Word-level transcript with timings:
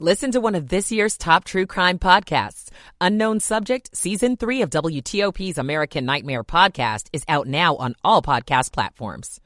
Listen 0.00 0.32
to 0.32 0.40
one 0.40 0.56
of 0.56 0.70
this 0.70 0.90
year's 0.90 1.16
top 1.16 1.44
true 1.44 1.66
crime 1.66 2.00
podcasts. 2.00 2.68
Unknown 3.00 3.38
Subject, 3.38 3.96
Season 3.96 4.36
3 4.36 4.62
of 4.62 4.70
WTOP's 4.70 5.56
American 5.56 6.04
Nightmare 6.04 6.42
podcast 6.42 7.06
is 7.12 7.22
out 7.28 7.46
now 7.46 7.76
on 7.76 7.94
all 8.02 8.20
podcast 8.20 8.72
platforms. 8.72 9.40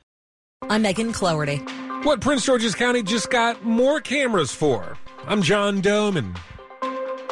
I'm 0.63 0.81
Megan 0.81 1.13
Cloherty. 1.13 1.57
What 2.03 2.23
Prince 2.23 2.47
George's 2.47 2.75
County 2.75 3.03
just 3.03 3.31
got 3.31 3.63
more 3.63 4.01
cameras 4.01 4.51
for. 4.51 4.97
I'm 5.27 5.43
John 5.43 5.83
Domen. 5.83 6.35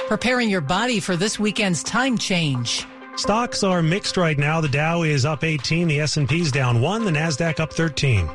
Preparing 0.08 0.50
your 0.50 0.60
body 0.60 1.00
for 1.00 1.16
this 1.16 1.38
weekend's 1.38 1.82
time 1.82 2.18
change. 2.18 2.84
Stocks 3.16 3.62
are 3.62 3.82
mixed 3.82 4.18
right 4.18 4.36
now. 4.36 4.60
The 4.60 4.68
Dow 4.68 5.04
is 5.04 5.24
up 5.24 5.42
18, 5.42 5.88
the 5.88 6.00
S&P's 6.00 6.52
down 6.52 6.82
1, 6.82 7.06
the 7.06 7.12
Nasdaq 7.12 7.60
up 7.60 7.72
13. 7.72 8.28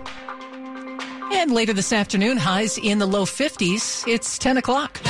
And 1.34 1.52
later 1.52 1.74
this 1.74 1.94
afternoon, 1.94 2.38
highs 2.38 2.78
in 2.78 3.00
the 3.00 3.06
low 3.06 3.26
50s. 3.26 4.06
It's 4.08 4.38
10 4.38 4.58
o'clock. 4.58 5.02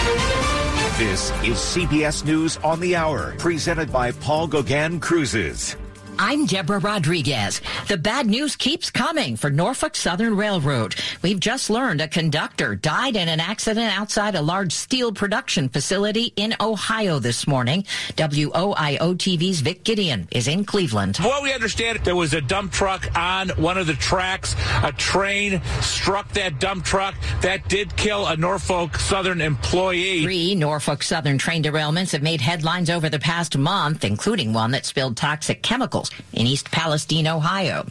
This 0.98 1.32
is 1.44 1.58
CBS 1.58 2.24
News 2.24 2.58
on 2.58 2.80
the 2.80 2.96
Hour, 2.96 3.34
presented 3.38 3.92
by 3.92 4.12
Paul 4.12 4.48
Gauguin 4.48 5.00
Cruises. 5.00 5.76
I'm 6.20 6.46
Deborah 6.46 6.80
Rodriguez. 6.80 7.62
The 7.88 7.98
bad 7.98 8.28
news 8.28 8.56
keeps 8.56 8.92
coming 8.92 9.36
for 9.36 9.50
Norfolk 9.50 9.96
Southern 9.96 10.36
Railroad. 10.36 10.96
We've 11.22 11.40
just 11.40 11.70
learned 11.70 12.02
a 12.02 12.08
conductor 12.08 12.76
died 12.76 13.16
in 13.16 13.28
an 13.28 13.40
accident 13.40 13.98
outside 14.00 14.36
a 14.36 14.42
large 14.42 14.72
steel 14.72 15.12
production 15.12 15.68
facility 15.70 16.34
in 16.36 16.56
Ohio 16.60 17.20
this 17.20 17.48
morning. 17.48 17.86
WOIO 18.18 19.16
TV's 19.16 19.62
Vic 19.62 19.84
Gideon 19.84 20.28
is 20.32 20.48
in 20.48 20.64
Cleveland. 20.66 21.18
What 21.18 21.44
we 21.44 21.54
understand, 21.54 22.00
there 22.04 22.16
was 22.16 22.34
a 22.34 22.42
dump 22.42 22.72
truck 22.72 23.08
on 23.18 23.50
one 23.50 23.78
of 23.78 23.88
the 23.88 23.94
tracks. 23.94 24.56
A 24.84 24.92
train 24.92 25.62
struck 25.82 26.32
that 26.34 26.60
dump 26.60 26.86
truck. 26.86 27.16
That 27.42 27.68
did 27.68 27.96
kill 27.96 28.28
a 28.28 28.38
Norfolk 28.38 28.98
Southern 28.98 29.42
employee. 29.42 30.24
Three 30.24 30.56
Norfolk 30.56 31.04
Southern 31.04 31.38
train 31.38 31.64
derailments 31.64 32.12
have 32.12 32.22
made 32.22 32.42
headlines 32.42 32.90
over 32.90 33.10
the 33.10 33.20
past 33.20 33.58
month, 33.58 34.04
including 34.04 34.54
one 34.54 34.72
that 34.72 34.86
spilled 34.86 35.18
toxic 35.18 35.64
chemicals 35.64 36.01
in 36.34 36.48
East 36.48 36.72
Palestine, 36.72 37.28
Ohio. 37.28 37.86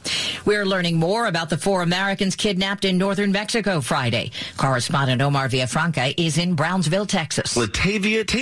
We're 0.44 0.66
learning 0.66 0.98
more 0.98 1.26
about 1.26 1.50
the 1.50 1.58
four 1.58 1.82
Americans 1.82 2.36
kidnapped 2.36 2.84
in 2.84 2.98
northern 2.98 3.32
Mexico 3.32 3.80
Friday. 3.80 4.32
Correspondent 4.56 5.22
Omar 5.22 5.48
Villafranca 5.48 6.14
is 6.16 6.38
in 6.38 6.54
Brownsville, 6.54 7.06
Texas. 7.06 7.56
Latavia 7.56 8.26
Tay 8.26 8.40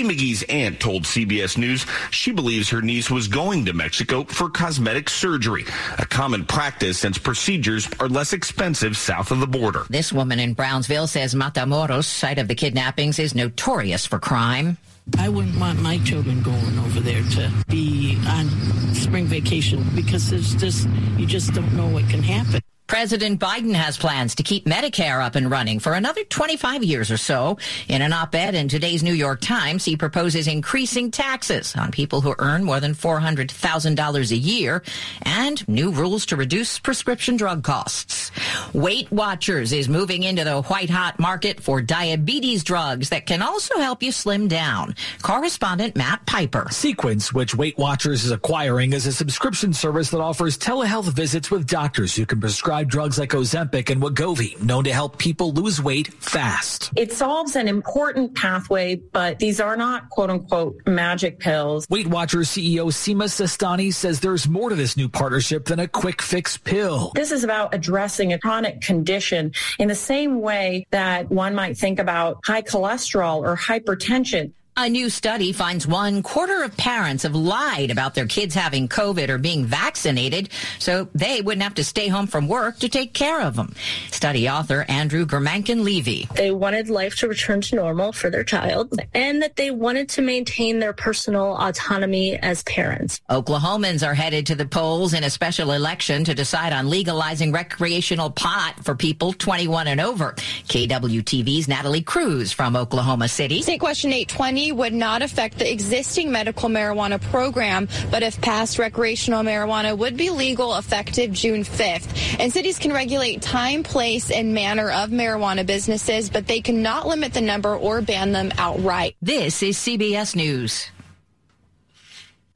aunt 0.49 0.81
told 0.81 1.05
CBS 1.05 1.59
News 1.59 1.87
she 2.11 2.33
believes 2.33 2.69
her 2.71 2.83
niece 2.83 3.11
was 3.11 3.29
going 3.29 3.65
to 3.67 3.73
Mexico 3.73 4.25
for 4.25 4.49
cosmetic 4.49 5.11
surgery, 5.11 5.65
a 5.99 6.07
common 6.07 6.45
practice 6.45 6.99
since 6.99 7.19
procedures 7.19 7.89
are 8.01 8.09
less 8.09 8.33
expensive 8.33 8.97
south 8.97 9.31
of 9.31 9.41
the 9.41 9.47
border. 9.47 9.85
This 9.91 10.13
woman 10.13 10.39
in 10.39 10.55
Brownsville 10.55 11.07
says 11.07 11.35
Matamoros, 11.35 12.05
site 12.05 12.39
of 12.39 12.49
the 12.49 12.55
kidnappings, 12.55 13.19
is 13.19 13.35
notorious 13.35 14.07
for 14.07 14.19
crime. 14.19 14.77
I 15.17 15.28
wouldn't 15.28 15.59
want 15.59 15.81
my 15.81 15.98
children 15.98 16.42
going 16.42 16.78
over 16.78 17.01
there 17.01 17.23
to 17.23 17.53
be 17.69 18.19
on 18.27 18.48
spring 18.95 19.27
vacation 19.27 19.84
because 19.95 20.31
there's 20.31 20.55
just, 20.56 20.89
you 21.17 21.27
just 21.27 21.53
don't 21.55 21.73
know 21.75 21.89
what 21.89 22.09
can 22.09 22.23
happen. 22.23 22.61
President 22.89 23.39
Biden 23.39 23.75
has 23.75 23.98
plans 23.98 24.34
to 24.36 24.42
keep 24.42 24.64
Medicare 24.64 25.22
up 25.22 25.34
and 25.34 25.50
running 25.50 25.78
for 25.78 25.92
another 25.92 26.25
25 26.25 26.83
years 26.83 27.11
or 27.11 27.19
so. 27.19 27.58
In 27.86 28.00
an 28.00 28.14
op-ed 28.14 28.55
in 28.55 28.67
today's 28.67 29.03
New 29.03 29.12
York 29.12 29.42
Times, 29.42 29.84
he 29.84 29.94
proposes 29.94 30.48
increasing 30.48 31.11
taxes 31.11 31.77
on 31.77 31.92
people 31.92 32.22
who 32.22 32.34
earn 32.39 32.64
more 32.64 32.81
than 32.81 32.94
$400,000 32.94 34.31
a 34.31 34.36
year 34.36 34.83
and 35.20 35.69
new 35.69 35.91
rules 35.91 36.25
to 36.27 36.36
reduce 36.36 36.78
prescription 36.78 37.36
drug 37.36 37.62
costs. 37.62 38.33
Weight 38.72 39.12
Watchers 39.12 39.75
is 39.75 39.86
moving 39.86 40.22
into 40.22 40.44
the 40.44 40.62
white 40.62 40.89
hot 40.89 41.20
market 41.20 41.61
for 41.61 41.83
diabetes 41.83 42.64
drugs 42.64 43.11
that 43.11 43.27
can 43.27 43.42
also 43.42 43.78
help 43.81 44.03
you 44.03 44.12
slim 44.12 44.48
down. 44.48 44.94
Correspondent 45.20 45.94
Matt 45.94 46.25
Piper. 46.25 46.69
Sequence, 46.70 47.34
which 47.34 47.55
Weight 47.55 47.77
Watchers 47.77 48.25
is 48.25 48.31
acquiring, 48.31 48.94
is 48.94 49.06
a 49.06 49.12
subscription 49.12 49.75
service 49.75 50.09
that 50.09 50.20
offers 50.20 50.56
telehealth 50.56 51.12
visits 51.12 51.50
with 51.50 51.66
doctors 51.66 52.16
who 52.16 52.25
can 52.25 52.41
prescribe 52.41 52.78
drugs 52.84 53.19
like 53.19 53.31
Ozempic 53.31 53.91
and 53.91 54.03
Wegovy, 54.03 54.61
known 54.62 54.84
to 54.84 54.93
help 54.93 55.19
people 55.19 55.53
lose 55.53 55.81
weight 55.81 56.12
fast. 56.15 56.91
It 56.97 57.12
solves 57.12 57.56
an 57.56 57.69
important 57.69 58.34
pathway, 58.34 58.97
but 58.97 59.39
these 59.39 59.61
are 59.61 59.77
not 59.77 60.09
quote 60.11 60.31
unquote 60.31 60.77
magic 60.87 61.39
pills. 61.39 61.87
Weight 61.89 62.06
Watchers 62.06 62.49
CEO 62.49 62.87
Sima 62.87 63.25
Sistani 63.25 63.93
says 63.93 64.21
there's 64.21 64.49
more 64.49 64.71
to 64.71 64.75
this 64.75 64.97
new 64.97 65.09
partnership 65.09 65.66
than 65.66 65.81
a 65.81 65.89
quick 65.89 66.22
fix 66.22 66.56
pill. 66.56 67.12
This 67.15 67.33
is 67.33 67.44
about 67.44 67.75
addressing 67.75 68.33
a 68.33 68.39
chronic 68.39 68.81
condition 68.81 69.53
in 69.78 69.89
the 69.89 69.95
same 69.95 70.41
way 70.41 70.87
that 70.91 71.31
one 71.31 71.55
might 71.55 71.77
think 71.77 71.99
about 71.99 72.41
high 72.45 72.62
cholesterol 72.62 73.39
or 73.39 73.56
hypertension. 73.56 74.53
A 74.81 74.89
new 74.89 75.11
study 75.11 75.53
finds 75.53 75.89
one 75.89 76.22
quarter 76.22 76.62
of 76.62 76.77
parents 76.77 77.25
have 77.25 77.34
lied 77.34 77.91
about 77.91 78.15
their 78.15 78.28
kids 78.28 78.55
having 78.55 78.87
COVID 78.87 79.28
or 79.28 79.37
being 79.37 79.65
vaccinated 79.65 80.50
so 80.78 81.09
they 81.16 81.41
wouldn't 81.41 81.65
have 81.65 81.75
to 81.75 81.84
stay 81.84 82.06
home 82.06 82.28
from 82.28 82.47
work 82.47 82.78
to 82.78 82.89
take 82.89 83.12
care 83.12 83.41
of 83.41 83.56
them. 83.56 83.75
Study 84.12 84.49
author 84.49 84.87
Andrew 84.89 85.27
Gurmankin 85.27 85.83
Levy. 85.83 86.28
They 86.37 86.53
wanted 86.53 86.91
life 86.91 87.16
to 87.16 87.27
return 87.27 87.61
to 87.62 87.75
normal 87.75 88.12
for 88.12 88.31
their 88.31 88.44
child 88.44 88.94
and 89.15 89.43
that 89.43 89.56
they 89.56 89.72
wanted 89.72 90.11
to 90.11 90.22
maintain 90.22 90.78
their 90.78 90.93
personal 90.93 91.56
autonomy 91.56 92.37
as 92.37 92.62
parents. 92.62 93.21
Oklahomans 93.28 94.06
are 94.06 94.15
headed 94.15 94.47
to 94.47 94.55
the 94.55 94.65
polls 94.66 95.12
in 95.12 95.25
a 95.25 95.31
special 95.31 95.72
election 95.72 96.22
to 96.22 96.37
decide 96.37 96.72
on 96.72 96.89
legalizing 96.89 97.50
recreational 97.50 98.31
pot 98.31 98.75
for 98.84 98.95
people 98.95 99.33
21 99.33 99.89
and 99.89 100.00
over. 100.00 100.34
KWTV's 100.69 101.66
Natalie 101.66 102.00
Cruz 102.00 102.53
from 102.53 102.77
Oklahoma 102.77 103.27
City. 103.27 103.60
State 103.60 103.81
question 103.81 104.12
820 104.12 104.68
would 104.73 104.93
not 104.93 105.23
affect 105.23 105.59
the 105.59 105.71
existing 105.71 106.31
medical 106.31 106.69
marijuana 106.69 107.21
program, 107.21 107.89
but 108.11 108.23
if 108.23 108.41
passed, 108.41 108.79
recreational 108.79 109.43
marijuana 109.43 109.97
would 109.97 110.17
be 110.17 110.31
legal 110.31 110.77
effective 110.77 111.33
June 111.33 111.65
5th. 111.65 112.39
And 112.41 112.53
cities 112.53 112.78
can 112.78 112.93
regulate 112.93 113.43
time, 113.43 113.83
place, 113.83 114.31
and 114.31 114.55
manner 114.55 114.91
of 114.91 115.11
marijuana 115.11 115.67
businesses, 115.67 116.31
but 116.31 116.47
they 116.47 116.61
cannot 116.61 117.07
limit 117.07 117.33
the 117.33 117.41
number 117.41 117.77
or 117.77 118.01
ban 118.01 118.33
them 118.33 118.53
outright. 118.59 119.17
This 119.23 119.62
is 119.62 119.77
CBS 119.77 120.37
News. 120.37 120.91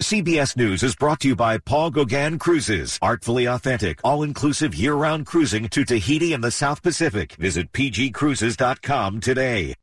CBS 0.03 0.57
News 0.57 0.83
is 0.83 0.97
brought 0.97 1.21
to 1.21 1.29
you 1.29 1.37
by 1.37 1.59
Paul 1.59 1.91
Gauguin 1.91 2.41
Cruises. 2.41 2.99
Artfully 3.01 3.47
authentic, 3.47 4.01
all-inclusive 4.03 4.75
year-round 4.75 5.27
cruising 5.27 5.69
to 5.69 5.85
Tahiti 5.85 6.33
and 6.33 6.43
the 6.43 6.51
South 6.51 6.83
Pacific. 6.83 7.35
Visit 7.35 7.71
pgcruises.com 7.73 9.21
today. 9.21 9.75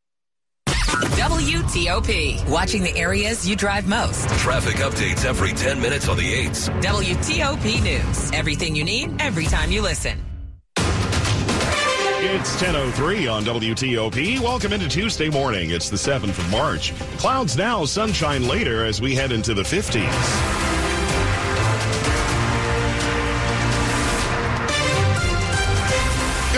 WTOP, 1.19 2.47
watching 2.49 2.81
the 2.81 2.95
areas 2.95 3.47
you 3.47 3.53
drive 3.53 3.85
most. 3.89 4.29
Traffic 4.39 4.75
updates 4.75 5.25
every 5.25 5.51
10 5.51 5.81
minutes 5.81 6.07
on 6.07 6.15
the 6.15 6.23
8s. 6.23 6.69
WTOP 6.81 7.83
News, 7.83 8.31
everything 8.31 8.73
you 8.73 8.85
need, 8.85 9.21
every 9.21 9.43
time 9.43 9.69
you 9.69 9.81
listen. 9.81 10.17
It's 10.77 12.55
10.03 12.61 13.29
on 13.29 13.43
WTOP. 13.43 14.39
Welcome 14.39 14.71
into 14.71 14.87
Tuesday 14.87 15.29
morning. 15.29 15.71
It's 15.71 15.89
the 15.89 15.97
7th 15.97 16.37
of 16.37 16.49
March. 16.49 16.93
Clouds 17.17 17.57
now, 17.57 17.83
sunshine 17.83 18.47
later 18.47 18.85
as 18.85 19.01
we 19.01 19.13
head 19.13 19.33
into 19.33 19.53
the 19.53 19.63
50s. 19.63 20.58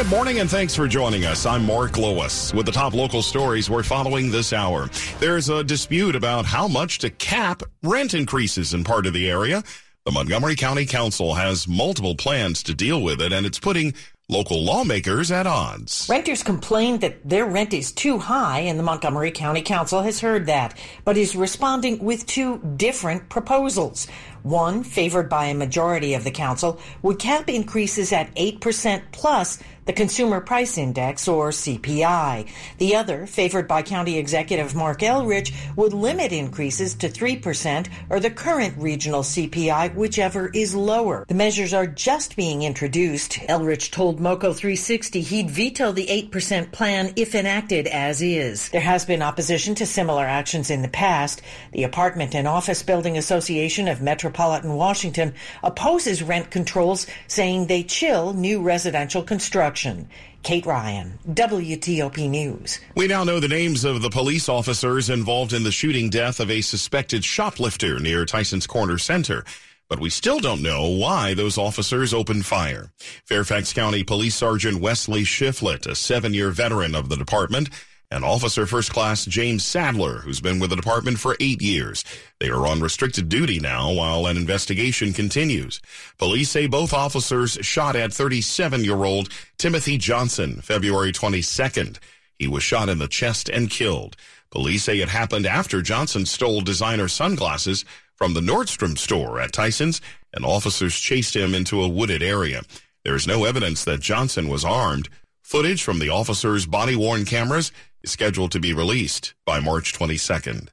Good 0.02 0.10
morning 0.10 0.40
and 0.40 0.50
thanks 0.50 0.74
for 0.74 0.88
joining 0.88 1.26
us. 1.26 1.46
I'm 1.46 1.64
Mark 1.64 1.96
Lewis. 1.96 2.52
With 2.56 2.66
the 2.66 2.72
top 2.72 2.96
local 2.96 3.22
stories 3.22 3.70
we're 3.70 3.84
following 3.84 4.32
this 4.32 4.52
hour. 4.52 4.90
There's 5.20 5.48
a 5.48 5.64
dispute 5.64 6.16
about 6.16 6.44
how 6.44 6.68
much 6.68 6.98
to 7.00 7.12
cap 7.12 7.62
rent 7.84 8.16
increases 8.16 8.74
in 8.74 8.84
part 8.84 9.06
of 9.06 9.14
the 9.14 9.30
area. 9.30 9.62
The 10.08 10.12
Montgomery 10.12 10.56
County 10.56 10.88
Council 10.88 11.36
has 11.36 11.68
multiple 11.68 12.16
plans 12.16 12.64
to 12.64 12.74
deal 12.74 13.04
with 13.04 13.22
it 13.22 13.32
and 13.32 13.46
it's 13.46 13.60
putting 13.60 13.94
local 14.32 14.64
lawmakers 14.64 15.30
at 15.30 15.46
odds. 15.46 16.08
Renters 16.10 16.42
complain 16.42 17.00
that 17.00 17.28
their 17.28 17.46
rent 17.46 17.74
is 17.74 17.92
too 17.92 18.18
high, 18.18 18.62
and 18.62 18.80
the 18.80 18.84
Montgomery 18.84 19.30
County 19.30 19.62
Council 19.62 20.02
has 20.02 20.22
heard 20.22 20.46
that, 20.46 20.78
but 21.04 21.18
is 21.18 21.36
responding 21.36 22.00
with 22.04 22.26
two 22.26 22.60
different 22.78 23.28
proposals. 23.28 24.08
One, 24.44 24.84
favored 24.84 25.30
by 25.30 25.46
a 25.46 25.54
majority 25.54 26.14
of 26.14 26.24
the 26.24 26.32
council, 26.32 26.80
would 27.02 27.20
cap 27.20 27.50
increases 27.50 28.12
at 28.12 28.34
8% 28.36 29.04
plus 29.12 29.60
the 29.86 29.94
Consumer 29.94 30.40
Price 30.42 30.78
Index, 30.78 31.28
or 31.28 31.50
CPI. 31.50 32.48
The 32.78 32.96
other, 32.96 33.26
favored 33.26 33.68
by 33.68 33.82
County 33.82 34.18
Executive 34.18 34.76
Mark 34.76 35.00
Elrich, 35.00 35.54
would 35.76 35.94
limit 35.94 36.32
increases 36.32 36.94
to 36.96 37.10
3% 37.10 37.88
or 38.10 38.20
the 38.20 38.30
current 38.30 38.76
regional 38.78 39.22
CPI, 39.22 39.96
whichever 39.96 40.50
is 40.54 40.76
lower. 40.76 41.26
The 41.28 41.34
measures 41.34 41.74
are 41.74 41.88
just 41.88 42.36
being 42.36 42.62
introduced. 42.62 43.34
Elrich 43.50 43.92
told 43.92 44.20
MoCo360 44.20 45.24
he'd 45.24 45.50
veto 45.50 45.92
the 45.92 46.08
8% 46.08 46.72
plan 46.72 47.12
if 47.16 47.34
enacted 47.34 47.88
as 47.88 48.22
is. 48.22 48.70
There 48.70 48.82
has 48.82 49.04
been 49.04 49.22
opposition 49.22 49.74
to 49.76 49.86
similar 49.86 50.26
actions 50.26 50.70
in 50.70 50.84
the 50.84 50.88
past. 50.88 51.42
The 51.74 51.84
Apartment 51.84 52.36
and 52.36 52.48
Office 52.48 52.84
Building 52.84 53.18
Association 53.18 53.88
of 53.88 54.02
Metro 54.02 54.31
Metropolitan 54.32 54.76
Washington 54.76 55.34
opposes 55.62 56.24
rent 56.24 56.50
controls, 56.52 57.06
saying 57.28 57.68
they 57.68 57.84
chill 57.84 58.32
new 58.32 58.62
residential 58.62 59.22
construction. 59.24 60.08
Kate 60.42 60.66
Ryan, 60.66 61.20
WTOP 61.28 62.30
News. 62.30 62.80
We 62.96 63.08
now 63.08 63.26
know 63.26 63.42
the 63.42 63.50
names 63.50 63.84
of 63.84 64.02
the 64.02 64.10
police 64.10 64.48
officers 64.48 65.10
involved 65.10 65.52
in 65.52 65.64
the 65.64 65.72
shooting 65.72 66.10
death 66.10 66.40
of 66.40 66.50
a 66.50 66.62
suspected 66.62 67.26
shoplifter 67.26 68.00
near 68.00 68.26
Tysons 68.26 68.66
Corner 68.66 68.98
Center. 68.98 69.44
But 69.90 70.00
we 70.00 70.10
still 70.10 70.40
don't 70.40 70.62
know 70.62 70.88
why 70.88 71.34
those 71.34 71.58
officers 71.58 72.14
opened 72.14 72.46
fire. 72.46 72.94
Fairfax 73.26 73.74
County 73.74 74.06
Police 74.06 74.36
Sergeant 74.36 74.80
Wesley 74.80 75.24
Shiflett, 75.24 75.86
a 75.86 75.94
seven-year 75.94 76.52
veteran 76.52 76.96
of 76.96 77.10
the 77.10 77.18
department, 77.18 77.70
and 78.12 78.26
Officer 78.26 78.68
First 78.68 78.92
Class 78.92 79.26
James 79.26 79.66
Sadler, 79.66 80.20
who's 80.20 80.42
been 80.42 80.60
with 80.60 80.70
the 80.70 80.76
department 80.76 81.18
for 81.18 81.38
eight 81.40 81.62
years. 81.62 82.04
They 82.40 82.50
are 82.50 82.68
on 82.68 82.82
restricted 82.82 83.30
duty 83.30 83.60
now 83.60 83.92
while 83.94 84.28
an 84.28 84.36
investigation 84.36 85.14
continues. 85.14 85.82
Police 86.18 86.50
say 86.50 86.68
both 86.68 86.94
officers 86.94 87.54
shot 87.62 87.96
at 87.96 88.12
37-year-old 88.12 89.30
Timothy 89.58 89.98
Johnson 89.98 90.62
February 90.62 91.14
22nd. 91.14 91.98
He 92.38 92.48
was 92.48 92.64
shot 92.64 92.90
in 92.90 92.98
the 92.98 93.08
chest 93.08 93.48
and 93.50 93.70
killed. 93.70 94.18
Police 94.52 94.84
say 94.84 95.00
it 95.00 95.10
happened 95.10 95.46
after 95.46 95.82
Johnson 95.82 96.26
stole 96.26 96.62
designer 96.62 97.08
sunglasses 97.08 97.86
from 98.16 98.34
the 98.34 98.42
Nordstrom 98.42 98.98
store 98.98 99.40
at 99.40 99.54
Tysons, 99.54 100.02
and 100.34 100.44
officers 100.46 101.00
chased 101.00 101.36
him 101.36 101.56
into 101.56 101.82
a 101.82 101.88
wooded 101.88 102.22
area. 102.22 102.62
There 103.04 103.16
is 103.16 103.26
no 103.26 103.46
evidence 103.46 103.86
that 103.86 104.02
Johnson 104.02 104.48
was 104.48 104.66
armed. 104.66 105.08
Footage 105.42 105.82
from 105.82 106.00
the 106.00 106.10
officers' 106.10 106.66
body-worn 106.66 107.26
cameras 107.26 107.68
is 107.68 107.72
scheduled 108.06 108.52
to 108.52 108.60
be 108.60 108.74
released 108.74 109.34
by 109.46 109.60
March 109.60 109.94
22nd. 109.94 110.70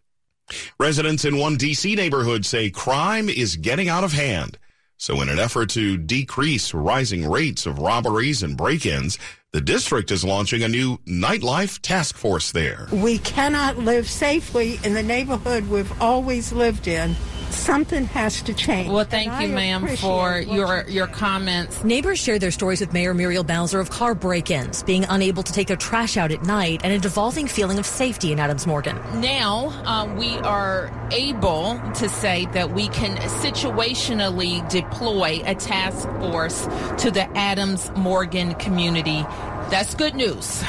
Residents 0.80 1.25
in 1.25 1.38
one 1.38 1.56
D.C. 1.56 1.94
neighborhood 1.94 2.46
say 2.46 2.70
crime 2.70 3.28
is 3.28 3.56
getting 3.56 3.88
out 3.88 4.04
of 4.04 4.12
hand. 4.12 4.58
So 4.96 5.20
in 5.20 5.28
an 5.28 5.38
effort 5.38 5.70
to 5.70 5.96
decrease 5.96 6.75
rising 6.75 7.28
rates 7.28 7.66
of 7.66 7.78
robberies 7.78 8.42
and 8.42 8.56
break-ins, 8.56 9.19
the 9.52 9.60
district 9.60 10.10
is 10.10 10.25
launching 10.25 10.62
a 10.62 10.69
new 10.69 10.98
nightlife 11.06 11.80
task 11.80 12.16
force 12.16 12.50
there. 12.52 12.88
We 12.92 13.19
cannot 13.19 13.78
live 13.78 14.08
safely 14.08 14.81
in 14.82 14.94
the 14.94 15.02
neighborhood 15.02 15.69
we've 15.69 16.02
always 16.02 16.52
lived 16.52 16.88
in 16.88 17.14
something 17.50 18.04
has 18.06 18.42
to 18.42 18.54
change. 18.54 18.90
Well, 18.90 19.04
thank 19.04 19.40
you, 19.40 19.48
ma'am, 19.48 19.86
for 19.96 20.38
your 20.38 20.84
your 20.88 21.06
comments. 21.06 21.82
Neighbors 21.84 22.18
shared 22.18 22.40
their 22.40 22.50
stories 22.50 22.80
with 22.80 22.92
Mayor 22.92 23.14
Muriel 23.14 23.44
Bowser 23.44 23.80
of 23.80 23.90
car 23.90 24.14
break-ins, 24.14 24.82
being 24.82 25.04
unable 25.08 25.42
to 25.42 25.52
take 25.52 25.68
their 25.68 25.76
trash 25.76 26.16
out 26.16 26.32
at 26.32 26.42
night, 26.42 26.80
and 26.84 26.92
a 26.92 26.98
devolving 26.98 27.46
feeling 27.46 27.78
of 27.78 27.86
safety 27.86 28.32
in 28.32 28.38
Adams 28.38 28.66
Morgan. 28.66 28.96
Now 29.20 29.68
uh, 29.84 30.14
we 30.16 30.36
are 30.38 30.90
able 31.10 31.80
to 31.94 32.08
say 32.08 32.46
that 32.52 32.72
we 32.72 32.88
can 32.88 33.16
situationally 33.16 34.68
deploy 34.68 35.42
a 35.44 35.54
task 35.54 36.08
force 36.20 36.66
to 37.02 37.10
the 37.10 37.28
Adams 37.36 37.90
Morgan 37.96 38.54
community. 38.54 39.22
That's 39.70 39.94
good 39.94 40.14
news. 40.14 40.62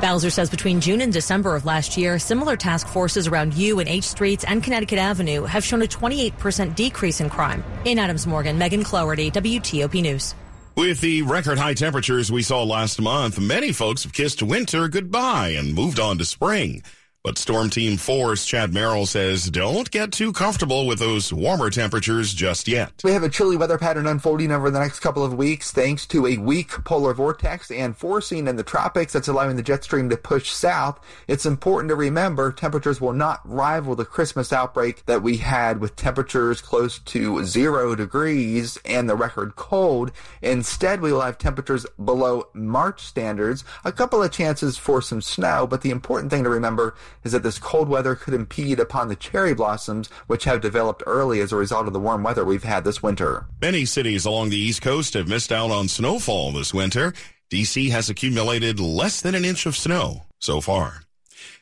Bowser 0.00 0.30
says 0.30 0.50
between 0.50 0.80
June 0.80 1.00
and 1.02 1.12
December 1.12 1.54
of 1.54 1.64
last 1.66 1.96
year, 1.96 2.18
similar 2.18 2.56
task 2.56 2.88
forces 2.88 3.28
around 3.28 3.54
U 3.54 3.80
and 3.80 3.88
H 3.88 4.04
Streets 4.04 4.44
and 4.44 4.62
Connecticut 4.62 4.98
Avenue 4.98 5.42
have 5.44 5.64
shown 5.64 5.82
a 5.82 5.86
28% 5.86 6.74
decrease 6.74 7.20
in 7.20 7.28
crime. 7.28 7.62
In 7.84 7.98
Adams 7.98 8.26
Morgan, 8.26 8.58
Megan 8.58 8.82
Cloherty, 8.82 9.30
WTOP 9.30 10.02
News. 10.02 10.34
With 10.76 11.00
the 11.00 11.22
record 11.22 11.58
high 11.58 11.74
temperatures 11.74 12.32
we 12.32 12.42
saw 12.42 12.62
last 12.62 13.00
month, 13.00 13.38
many 13.38 13.72
folks 13.72 14.04
have 14.04 14.12
kissed 14.12 14.42
winter 14.42 14.88
goodbye 14.88 15.48
and 15.48 15.74
moved 15.74 16.00
on 16.00 16.16
to 16.18 16.24
spring. 16.24 16.82
But 17.22 17.36
Storm 17.36 17.68
Team 17.68 17.98
4's 17.98 18.46
Chad 18.46 18.72
Merrill 18.72 19.04
says 19.04 19.50
don't 19.50 19.90
get 19.90 20.10
too 20.10 20.32
comfortable 20.32 20.86
with 20.86 20.98
those 21.00 21.34
warmer 21.34 21.68
temperatures 21.68 22.32
just 22.32 22.66
yet. 22.66 22.94
We 23.04 23.12
have 23.12 23.22
a 23.22 23.28
chilly 23.28 23.58
weather 23.58 23.76
pattern 23.76 24.06
unfolding 24.06 24.50
over 24.50 24.70
the 24.70 24.80
next 24.80 25.00
couple 25.00 25.22
of 25.22 25.34
weeks 25.34 25.70
thanks 25.70 26.06
to 26.06 26.26
a 26.26 26.38
weak 26.38 26.70
polar 26.84 27.12
vortex 27.12 27.70
and 27.70 27.94
forcing 27.94 28.48
in 28.48 28.56
the 28.56 28.62
tropics 28.62 29.12
that's 29.12 29.28
allowing 29.28 29.56
the 29.56 29.62
jet 29.62 29.84
stream 29.84 30.08
to 30.08 30.16
push 30.16 30.50
south. 30.50 30.98
It's 31.28 31.44
important 31.44 31.90
to 31.90 31.94
remember 31.94 32.52
temperatures 32.52 33.02
will 33.02 33.12
not 33.12 33.42
rival 33.44 33.94
the 33.94 34.06
Christmas 34.06 34.50
outbreak 34.50 35.04
that 35.04 35.22
we 35.22 35.36
had 35.36 35.78
with 35.78 35.96
temperatures 35.96 36.62
close 36.62 37.00
to 37.00 37.44
zero 37.44 37.94
degrees 37.94 38.78
and 38.86 39.10
the 39.10 39.14
record 39.14 39.56
cold. 39.56 40.10
Instead, 40.40 41.02
we 41.02 41.12
will 41.12 41.20
have 41.20 41.36
temperatures 41.36 41.84
below 42.02 42.48
March 42.54 43.02
standards, 43.02 43.62
a 43.84 43.92
couple 43.92 44.22
of 44.22 44.32
chances 44.32 44.78
for 44.78 45.02
some 45.02 45.20
snow, 45.20 45.66
but 45.66 45.82
the 45.82 45.90
important 45.90 46.30
thing 46.30 46.44
to 46.44 46.48
remember 46.48 46.94
is 47.24 47.32
that 47.32 47.42
this 47.42 47.58
cold 47.58 47.88
weather 47.88 48.14
could 48.14 48.34
impede 48.34 48.80
upon 48.80 49.08
the 49.08 49.16
cherry 49.16 49.54
blossoms, 49.54 50.08
which 50.26 50.44
have 50.44 50.60
developed 50.60 51.02
early 51.06 51.40
as 51.40 51.52
a 51.52 51.56
result 51.56 51.86
of 51.86 51.92
the 51.92 52.00
warm 52.00 52.22
weather 52.22 52.44
we've 52.44 52.64
had 52.64 52.84
this 52.84 53.02
winter. 53.02 53.46
Many 53.60 53.84
cities 53.84 54.24
along 54.24 54.50
the 54.50 54.56
East 54.56 54.82
Coast 54.82 55.14
have 55.14 55.28
missed 55.28 55.52
out 55.52 55.70
on 55.70 55.88
snowfall 55.88 56.52
this 56.52 56.74
winter. 56.74 57.12
DC 57.50 57.90
has 57.90 58.08
accumulated 58.08 58.78
less 58.78 59.20
than 59.20 59.34
an 59.34 59.44
inch 59.44 59.66
of 59.66 59.76
snow 59.76 60.22
so 60.38 60.60
far. 60.60 61.02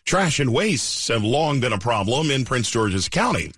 Trash 0.05 0.41
and 0.41 0.53
wastes 0.53 1.09
have 1.09 1.25
long 1.25 1.61
been 1.61 1.73
a 1.73 1.79
problem 1.79 2.31
in 2.31 2.45
Prince 2.45 2.71
George's 2.71 3.09
County. 3.09 3.53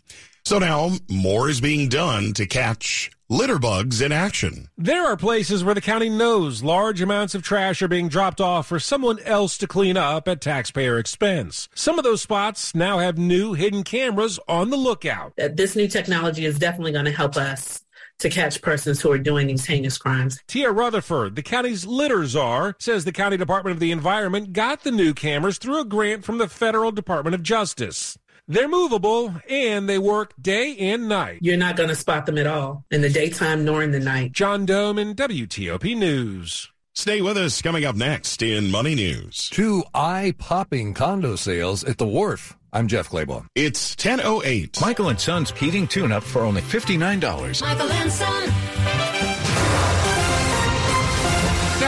So 0.45 0.59
now 0.59 0.93
more 1.09 1.49
is 1.49 1.61
being 1.61 1.89
done 1.89 2.33
to 2.35 2.47
catch 2.47 3.11
litter 3.31 3.61
bugs 3.61 4.01
in 4.03 4.11
action. 4.11 4.69
There 4.77 5.07
are 5.07 5.17
places 5.17 5.63
where 5.63 5.75
the 5.75 5.81
county 5.81 6.09
knows 6.09 6.65
large 6.65 7.01
amounts 7.01 7.37
of 7.37 7.45
trash 7.45 7.81
are 7.81 7.87
being 7.87 8.09
dropped 8.09 8.41
off 8.41 8.67
for 8.67 8.81
someone 8.81 9.21
else 9.21 9.57
to 9.59 9.69
clean 9.69 9.97
up 9.97 10.27
at 10.27 10.41
taxpayer 10.41 10.99
expense. 10.99 11.69
Some 11.73 11.97
of 11.97 12.05
those 12.05 12.21
spots 12.21 12.75
now 12.75 12.99
have 12.99 13.17
new 13.17 13.55
hidden 13.55 13.85
cameras 13.85 14.41
on 14.49 14.71
the 14.71 14.77
lookout. 14.77 15.33
This 15.37 15.77
new 15.77 15.87
technology 15.87 16.45
is 16.45 16.59
definitely 16.59 16.91
going 16.91 17.05
to 17.05 17.13
help 17.13 17.37
us 17.37 17.85
to 18.19 18.29
catch 18.29 18.61
persons 18.63 19.01
who 19.01 19.13
are 19.13 19.19
doing 19.19 19.47
these 19.47 19.65
heinous 19.65 19.97
crimes. 19.97 20.41
Tia 20.49 20.73
Rutherford, 20.73 21.37
the 21.37 21.43
county's 21.43 21.87
litter 21.87 22.27
czar, 22.27 22.75
says 22.81 23.05
the 23.05 23.13
County 23.13 23.37
Department 23.37 23.75
of 23.75 23.81
the 23.81 23.93
Environment 23.93 24.53
got 24.53 24.83
the 24.83 24.91
new 24.91 25.15
cameras 25.15 25.57
through 25.57 25.81
a 25.81 25.85
grant 25.85 26.25
from 26.25 26.39
the 26.39 26.49
Federal 26.49 26.91
Department 26.91 27.35
of 27.35 27.45
Justice. 27.45 28.19
They're 28.51 28.67
movable 28.67 29.33
and 29.49 29.89
they 29.89 29.97
work 29.99 30.35
day 30.41 30.77
and 30.77 31.09
night. 31.09 31.39
You're 31.41 31.57
not 31.57 31.77
going 31.77 31.89
to 31.89 31.95
spot 31.95 32.27
them 32.27 32.37
at 32.37 32.49
all 32.49 32.85
in 32.91 33.01
the 33.01 33.09
daytime 33.09 33.65
nor 33.65 33.81
in 33.81 33.93
the 33.93 34.01
night. 34.01 34.33
John 34.33 34.67
Domen 34.67 35.15
WTOP 35.15 35.97
News. 35.97 36.69
Stay 36.93 37.23
with 37.23 37.37
us 37.37 37.63
coming 37.63 37.85
up 37.85 37.95
next 37.95 38.43
in 38.43 38.69
Money 38.73 38.97
News. 38.97 39.49
Two 39.51 39.85
eye 39.95 40.35
popping 40.37 40.95
condo 40.95 41.37
sales 41.37 41.85
at 41.85 41.99
the 41.99 42.07
wharf. 42.07 42.57
I'm 42.73 42.89
Jeff 42.89 43.09
Clabaugh. 43.09 43.47
It's 43.55 43.95
10.08. 43.95 44.81
Michael 44.81 45.11
and 45.11 45.21
Son's 45.21 45.53
heating 45.53 45.87
tune 45.87 46.11
up 46.11 46.25
for 46.25 46.43
only 46.43 46.63
$59. 46.63 47.63
Michael 47.63 47.93
and 47.93 48.11
Son. 48.11 48.53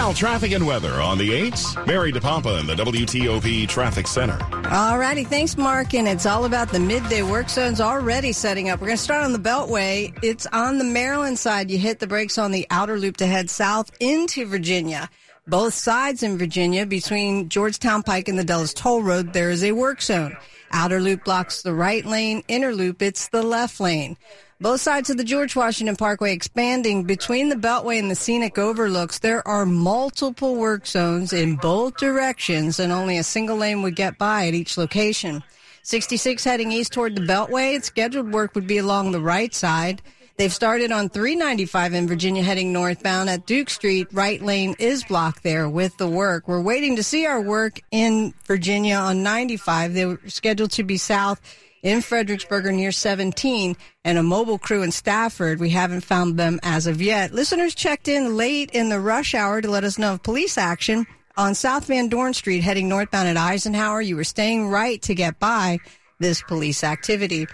Now, 0.03 0.13
traffic 0.13 0.51
and 0.51 0.67
weather 0.67 1.01
on 1.01 1.17
the 1.17 1.31
8s. 1.31 1.87
Mary 1.87 2.11
DePompa 2.11 2.59
in 2.59 2.67
the 2.67 2.75
WTOP 2.75 3.69
Traffic 3.69 4.09
Center. 4.09 4.37
All 4.69 4.99
righty. 4.99 5.23
Thanks, 5.23 5.57
Mark. 5.57 5.95
And 5.95 6.09
it's 6.09 6.27
all 6.27 6.45
about 6.45 6.71
the 6.71 6.81
midday 6.81 7.23
work 7.23 7.49
zones 7.49 7.81
already 7.81 8.33
setting 8.33 8.69
up. 8.69 8.81
We're 8.81 8.89
going 8.89 8.97
to 8.97 9.03
start 9.05 9.23
on 9.23 9.33
the 9.33 9.39
Beltway. 9.39 10.13
It's 10.21 10.45
on 10.47 10.79
the 10.79 10.85
Maryland 10.85 11.39
side. 11.39 11.71
You 11.71 11.79
hit 11.79 12.01
the 12.01 12.09
brakes 12.09 12.37
on 12.37 12.51
the 12.51 12.67
outer 12.69 12.99
loop 12.99 13.17
to 13.19 13.29
head 13.29 13.49
south 13.49 13.93
into 14.01 14.45
Virginia. 14.45 15.09
Both 15.47 15.75
sides 15.75 16.25
in 16.25 16.37
Virginia, 16.37 16.85
between 16.85 17.49
Georgetown 17.49 18.03
Pike 18.03 18.27
and 18.27 18.37
the 18.37 18.45
Dulles 18.45 18.75
Toll 18.75 19.05
Road, 19.05 19.33
there 19.33 19.51
is 19.51 19.63
a 19.63 19.71
work 19.71 20.03
zone. 20.03 20.37
Outer 20.73 20.99
loop 20.99 21.23
blocks 21.25 21.63
the 21.63 21.75
right 21.75 22.05
lane. 22.05 22.43
Inner 22.49 22.73
loop, 22.75 23.03
it's 23.03 23.29
the 23.29 23.43
left 23.45 23.79
lane. 23.79 24.17
Both 24.63 24.81
sides 24.81 25.11
of 25.11 25.17
the 25.17 25.25
George 25.25 25.57
Washington 25.57 25.97
Parkway 25.97 26.33
expanding 26.33 27.03
between 27.03 27.49
the 27.49 27.57
Beltway 27.57 27.99
and 27.99 28.09
the 28.09 28.15
scenic 28.15 28.59
overlooks. 28.59 29.19
There 29.19 29.47
are 29.47 29.67
multiple 29.67 30.55
work 30.55 30.87
zones 30.87 31.33
in 31.33 31.57
both 31.57 31.97
directions 31.97 32.79
and 32.79 32.93
only 32.93 33.19
a 33.19 33.25
single 33.25 33.57
lane 33.57 33.83
would 33.83 33.97
get 33.97 34.19
by 34.19 34.47
at 34.47 34.55
each 34.55 34.79
location. 34.79 35.43
66 35.83 36.45
heading 36.45 36.71
east 36.71 36.93
toward 36.93 37.17
the 37.17 37.23
Beltway. 37.23 37.75
its 37.75 37.89
Scheduled 37.89 38.33
work 38.33 38.55
would 38.55 38.69
be 38.69 38.79
along 38.79 39.11
the 39.11 39.21
right 39.21 39.53
side. 39.53 40.01
They've 40.37 40.53
started 40.53 40.93
on 40.93 41.09
395 41.09 41.95
in 41.95 42.07
Virginia 42.07 42.45
heading 42.45 42.73
northbound 42.73 43.31
at 43.31 43.47
Duke 43.47 43.69
Street. 43.69 44.07
Right 44.13 44.41
lane 44.41 44.77
is 44.79 45.03
blocked 45.03 45.43
there 45.43 45.69
with 45.69 45.97
the 45.97 46.09
work. 46.09 46.47
We're 46.47 46.63
waiting 46.63 46.95
to 46.97 47.03
see 47.03 47.27
our 47.27 47.41
work 47.41 47.81
in 47.91 48.33
Virginia 48.47 48.95
on 48.95 49.25
95. 49.25 49.93
They 49.93 50.07
were 50.07 50.21
scheduled 50.29 50.71
to 50.73 50.85
be 50.85 50.99
south 50.99 51.41
in 51.83 52.01
Fredericksburg 52.01 52.65
near 52.73 52.93
17 52.93 53.77
and 54.05 54.19
a 54.19 54.23
mobile 54.23 54.59
crew 54.59 54.83
in 54.83 54.93
Stafford. 54.93 55.61
We 55.61 55.71
haven't 55.71 56.03
found 56.03 56.37
them 56.37 56.61
as 56.63 56.87
of 56.87 57.03
yet. 57.03 57.33
Listeners 57.33 57.75
checked 57.75 58.09
in 58.09 58.37
late 58.37 58.71
in 58.71 58.89
the 58.89 59.01
rush 59.01 59.35
hour 59.35 59.61
to 59.61 59.71
let 59.71 59.85
us 59.85 59.99
know 59.99 60.15
of 60.15 60.23
police 60.23 60.57
action 60.57 61.07
on 61.37 61.55
South 61.55 61.87
Van 61.87 62.09
Dorn 62.09 62.35
Street 62.35 62.63
heading 62.63 62.89
northbound 62.89 63.29
at 63.29 63.37
Eisenhower. 63.37 64.01
You 64.01 64.17
were 64.17 64.25
staying 64.25 64.69
right 64.69 65.01
to 65.03 65.15
get 65.15 65.39
by 65.39 65.79
this 66.21 66.43
police 66.43 66.85
activity. 66.85 67.47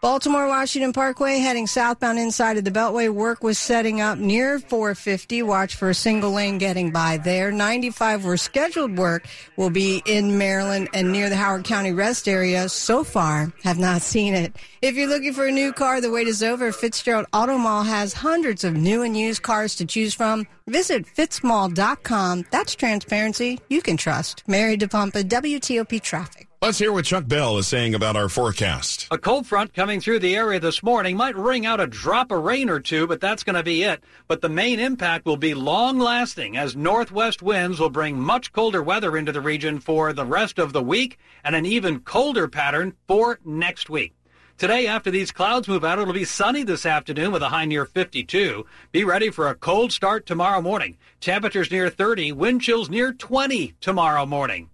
Baltimore 0.00 0.48
Washington 0.48 0.94
Parkway 0.94 1.40
heading 1.40 1.66
southbound 1.66 2.18
inside 2.18 2.56
of 2.56 2.64
the 2.64 2.70
Beltway. 2.70 3.10
Work 3.10 3.42
was 3.42 3.58
setting 3.58 4.00
up 4.00 4.16
near 4.16 4.58
450. 4.58 5.42
Watch 5.42 5.74
for 5.74 5.90
a 5.90 5.94
single 5.94 6.30
lane 6.30 6.56
getting 6.56 6.90
by 6.90 7.18
there. 7.18 7.52
95 7.52 8.24
where 8.24 8.38
scheduled 8.38 8.96
work 8.96 9.26
will 9.58 9.68
be 9.68 10.02
in 10.06 10.38
Maryland 10.38 10.88
and 10.94 11.12
near 11.12 11.28
the 11.28 11.36
Howard 11.36 11.64
County 11.64 11.92
rest 11.92 12.28
area. 12.28 12.70
So 12.70 13.04
far, 13.04 13.52
have 13.62 13.78
not 13.78 14.00
seen 14.00 14.32
it. 14.32 14.56
If 14.80 14.94
you're 14.94 15.06
looking 15.06 15.34
for 15.34 15.44
a 15.44 15.52
new 15.52 15.70
car, 15.70 16.00
the 16.00 16.10
wait 16.10 16.28
is 16.28 16.42
over. 16.42 16.72
Fitzgerald 16.72 17.26
Auto 17.34 17.58
Mall 17.58 17.82
has 17.82 18.14
hundreds 18.14 18.64
of 18.64 18.72
new 18.72 19.02
and 19.02 19.14
used 19.14 19.42
cars 19.42 19.76
to 19.76 19.84
choose 19.84 20.14
from. 20.14 20.46
Visit 20.66 21.04
fitzmall.com. 21.04 22.46
That's 22.50 22.74
transparency 22.74 23.60
you 23.68 23.82
can 23.82 23.98
trust. 23.98 24.44
Mary 24.46 24.78
DePompa, 24.78 25.24
WTOP 25.24 26.00
Traffic. 26.00 26.49
Let's 26.62 26.78
hear 26.78 26.92
what 26.92 27.06
Chuck 27.06 27.26
Bell 27.26 27.56
is 27.56 27.66
saying 27.66 27.94
about 27.94 28.16
our 28.16 28.28
forecast. 28.28 29.08
A 29.10 29.16
cold 29.16 29.46
front 29.46 29.72
coming 29.72 29.98
through 29.98 30.18
the 30.18 30.36
area 30.36 30.60
this 30.60 30.82
morning 30.82 31.16
might 31.16 31.34
ring 31.34 31.64
out 31.64 31.80
a 31.80 31.86
drop 31.86 32.30
of 32.30 32.44
rain 32.44 32.68
or 32.68 32.80
two, 32.80 33.06
but 33.06 33.18
that's 33.18 33.44
going 33.44 33.56
to 33.56 33.62
be 33.62 33.82
it. 33.82 34.04
But 34.28 34.42
the 34.42 34.50
main 34.50 34.78
impact 34.78 35.24
will 35.24 35.38
be 35.38 35.54
long 35.54 35.98
lasting 35.98 36.58
as 36.58 36.76
northwest 36.76 37.40
winds 37.40 37.80
will 37.80 37.88
bring 37.88 38.20
much 38.20 38.52
colder 38.52 38.82
weather 38.82 39.16
into 39.16 39.32
the 39.32 39.40
region 39.40 39.80
for 39.80 40.12
the 40.12 40.26
rest 40.26 40.58
of 40.58 40.74
the 40.74 40.82
week 40.82 41.18
and 41.42 41.56
an 41.56 41.64
even 41.64 42.00
colder 42.00 42.46
pattern 42.46 42.92
for 43.08 43.40
next 43.42 43.88
week. 43.88 44.12
Today, 44.58 44.86
after 44.86 45.10
these 45.10 45.32
clouds 45.32 45.66
move 45.66 45.82
out, 45.82 45.98
it'll 45.98 46.12
be 46.12 46.26
sunny 46.26 46.62
this 46.62 46.84
afternoon 46.84 47.32
with 47.32 47.40
a 47.40 47.48
high 47.48 47.64
near 47.64 47.86
52. 47.86 48.66
Be 48.92 49.02
ready 49.02 49.30
for 49.30 49.48
a 49.48 49.54
cold 49.54 49.92
start 49.92 50.26
tomorrow 50.26 50.60
morning. 50.60 50.98
Temperatures 51.22 51.70
near 51.70 51.88
30, 51.88 52.32
wind 52.32 52.60
chills 52.60 52.90
near 52.90 53.14
20 53.14 53.76
tomorrow 53.80 54.26
morning. 54.26 54.68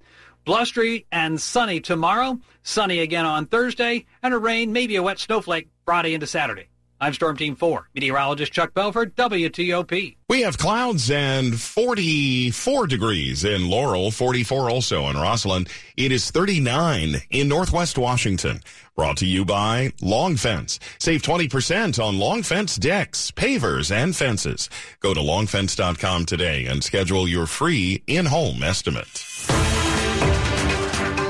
Blustery 0.46 1.06
and 1.10 1.40
sunny 1.40 1.80
tomorrow, 1.80 2.38
sunny 2.62 3.00
again 3.00 3.26
on 3.26 3.46
Thursday, 3.46 4.06
and 4.22 4.32
a 4.32 4.38
rain, 4.38 4.72
maybe 4.72 4.94
a 4.94 5.02
wet 5.02 5.18
snowflake 5.18 5.68
Friday 5.84 6.14
into 6.14 6.28
Saturday. 6.28 6.68
I'm 7.00 7.14
Storm 7.14 7.36
Team 7.36 7.56
4, 7.56 7.90
meteorologist 7.94 8.52
Chuck 8.52 8.72
Bell 8.72 8.92
for, 8.92 9.04
WTOP. 9.04 10.16
We 10.28 10.42
have 10.42 10.56
clouds 10.56 11.10
and 11.10 11.60
44 11.60 12.86
degrees 12.86 13.44
in 13.44 13.68
Laurel, 13.68 14.12
44 14.12 14.70
also 14.70 15.08
in 15.08 15.16
Rosslyn. 15.16 15.68
It 15.96 16.12
is 16.12 16.30
39 16.30 17.16
in 17.30 17.48
Northwest 17.48 17.98
Washington. 17.98 18.60
Brought 18.94 19.16
to 19.18 19.26
you 19.26 19.44
by 19.44 19.92
Long 20.00 20.36
Fence. 20.36 20.78
Save 21.00 21.22
20% 21.22 22.02
on 22.02 22.20
Long 22.20 22.44
Fence 22.44 22.76
decks, 22.76 23.32
pavers, 23.32 23.90
and 23.90 24.14
fences. 24.14 24.70
Go 25.00 25.12
to 25.12 25.20
longfence.com 25.20 26.24
today 26.24 26.66
and 26.66 26.84
schedule 26.84 27.26
your 27.26 27.46
free 27.46 28.04
in-home 28.06 28.62
estimate. 28.62 29.24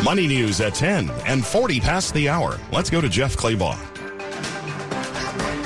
Money 0.04 0.26
news 0.26 0.60
at 0.60 0.74
10 0.74 1.10
and 1.26 1.44
40 1.44 1.80
past 1.80 2.14
the 2.14 2.28
hour. 2.28 2.58
Let's 2.70 2.90
go 2.90 3.00
to 3.00 3.08
Jeff 3.08 3.36
Clabaugh. 3.36 3.78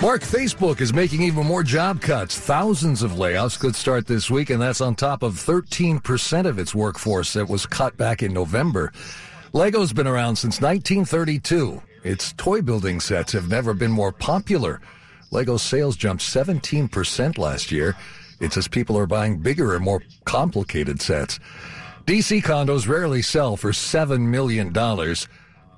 Mark, 0.01 0.23
Facebook 0.23 0.81
is 0.81 0.95
making 0.95 1.21
even 1.21 1.47
more 1.47 1.63
job 1.63 2.01
cuts. 2.01 2.39
Thousands 2.39 3.03
of 3.03 3.13
layoffs 3.13 3.59
could 3.59 3.75
start 3.75 4.07
this 4.07 4.31
week, 4.31 4.49
and 4.49 4.63
that's 4.63 4.81
on 4.81 4.95
top 4.95 5.23
of 5.23 5.35
13% 5.35 6.47
of 6.47 6.59
its 6.59 6.75
workforce 6.75 7.35
that 7.35 7.51
was 7.51 7.67
cut 7.67 7.99
back 7.99 8.23
in 8.23 8.33
November. 8.33 8.93
Lego's 9.53 9.93
been 9.93 10.07
around 10.07 10.37
since 10.37 10.61
1932. 10.61 11.83
Its 12.03 12.33
toy 12.33 12.63
building 12.63 12.99
sets 12.99 13.33
have 13.33 13.51
never 13.51 13.75
been 13.75 13.91
more 13.91 14.13
popular. 14.13 14.81
Lego 15.33 15.59
sales 15.59 15.97
jumped 15.97 16.23
17% 16.23 17.37
last 17.37 17.71
year. 17.71 17.95
It's 18.41 18.57
as 18.57 18.69
people 18.69 18.97
are 18.97 19.07
buying 19.07 19.41
bigger 19.41 19.75
and 19.75 19.85
more 19.85 20.03
complicated 20.25 21.03
sets. 21.03 21.39
DC 22.11 22.43
condos 22.43 22.89
rarely 22.89 23.23
sell 23.23 23.57
for 23.57 23.71
$7 23.71 24.19
million. 24.19 24.73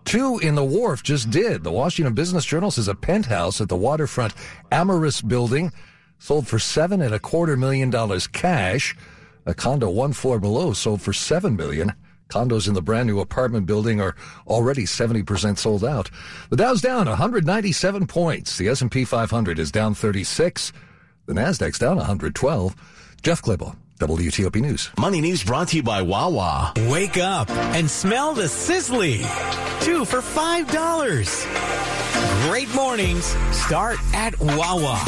Two 0.06 0.38
in 0.38 0.54
the 0.54 0.64
wharf 0.64 1.02
just 1.02 1.28
did. 1.28 1.62
The 1.62 1.70
Washington 1.70 2.14
Business 2.14 2.46
Journal 2.46 2.70
says 2.70 2.88
a 2.88 2.94
penthouse 2.94 3.60
at 3.60 3.68
the 3.68 3.76
waterfront 3.76 4.32
Amaris 4.70 5.28
building 5.28 5.70
sold 6.18 6.48
for 6.48 6.58
seven 6.58 7.02
and 7.02 7.12
a 7.12 7.18
quarter 7.18 7.54
million 7.54 7.90
dollars 7.90 8.26
cash. 8.26 8.96
A 9.44 9.52
condo 9.52 9.90
one 9.90 10.14
floor 10.14 10.40
below 10.40 10.72
sold 10.72 11.02
for 11.02 11.12
seven 11.12 11.54
million. 11.54 11.92
Condos 12.30 12.66
in 12.66 12.72
the 12.72 12.80
brand 12.80 13.08
new 13.08 13.20
apartment 13.20 13.66
building 13.66 14.00
are 14.00 14.16
already 14.46 14.84
70% 14.84 15.58
sold 15.58 15.84
out. 15.84 16.10
The 16.48 16.56
Dow's 16.56 16.80
down 16.80 17.10
197 17.10 18.06
points. 18.06 18.56
The 18.56 18.68
S&P 18.68 19.04
500 19.04 19.58
is 19.58 19.70
down 19.70 19.92
36. 19.92 20.72
The 21.26 21.34
Nasdaq's 21.34 21.78
down 21.78 21.98
112. 21.98 22.74
Jeff 23.22 23.42
Clabaugh, 23.42 23.76
WTOP 24.02 24.60
News. 24.60 24.90
Money 24.98 25.20
News 25.20 25.44
brought 25.44 25.68
to 25.68 25.76
you 25.76 25.82
by 25.84 26.02
Wawa. 26.02 26.72
Wake 26.88 27.18
up 27.18 27.48
and 27.50 27.88
smell 27.88 28.34
the 28.34 28.42
sizzly. 28.42 29.18
Two 29.80 30.04
for 30.04 30.18
$5. 30.18 32.48
Great 32.48 32.74
mornings 32.74 33.26
start 33.52 33.98
at 34.12 34.34
Wawa. 34.40 35.00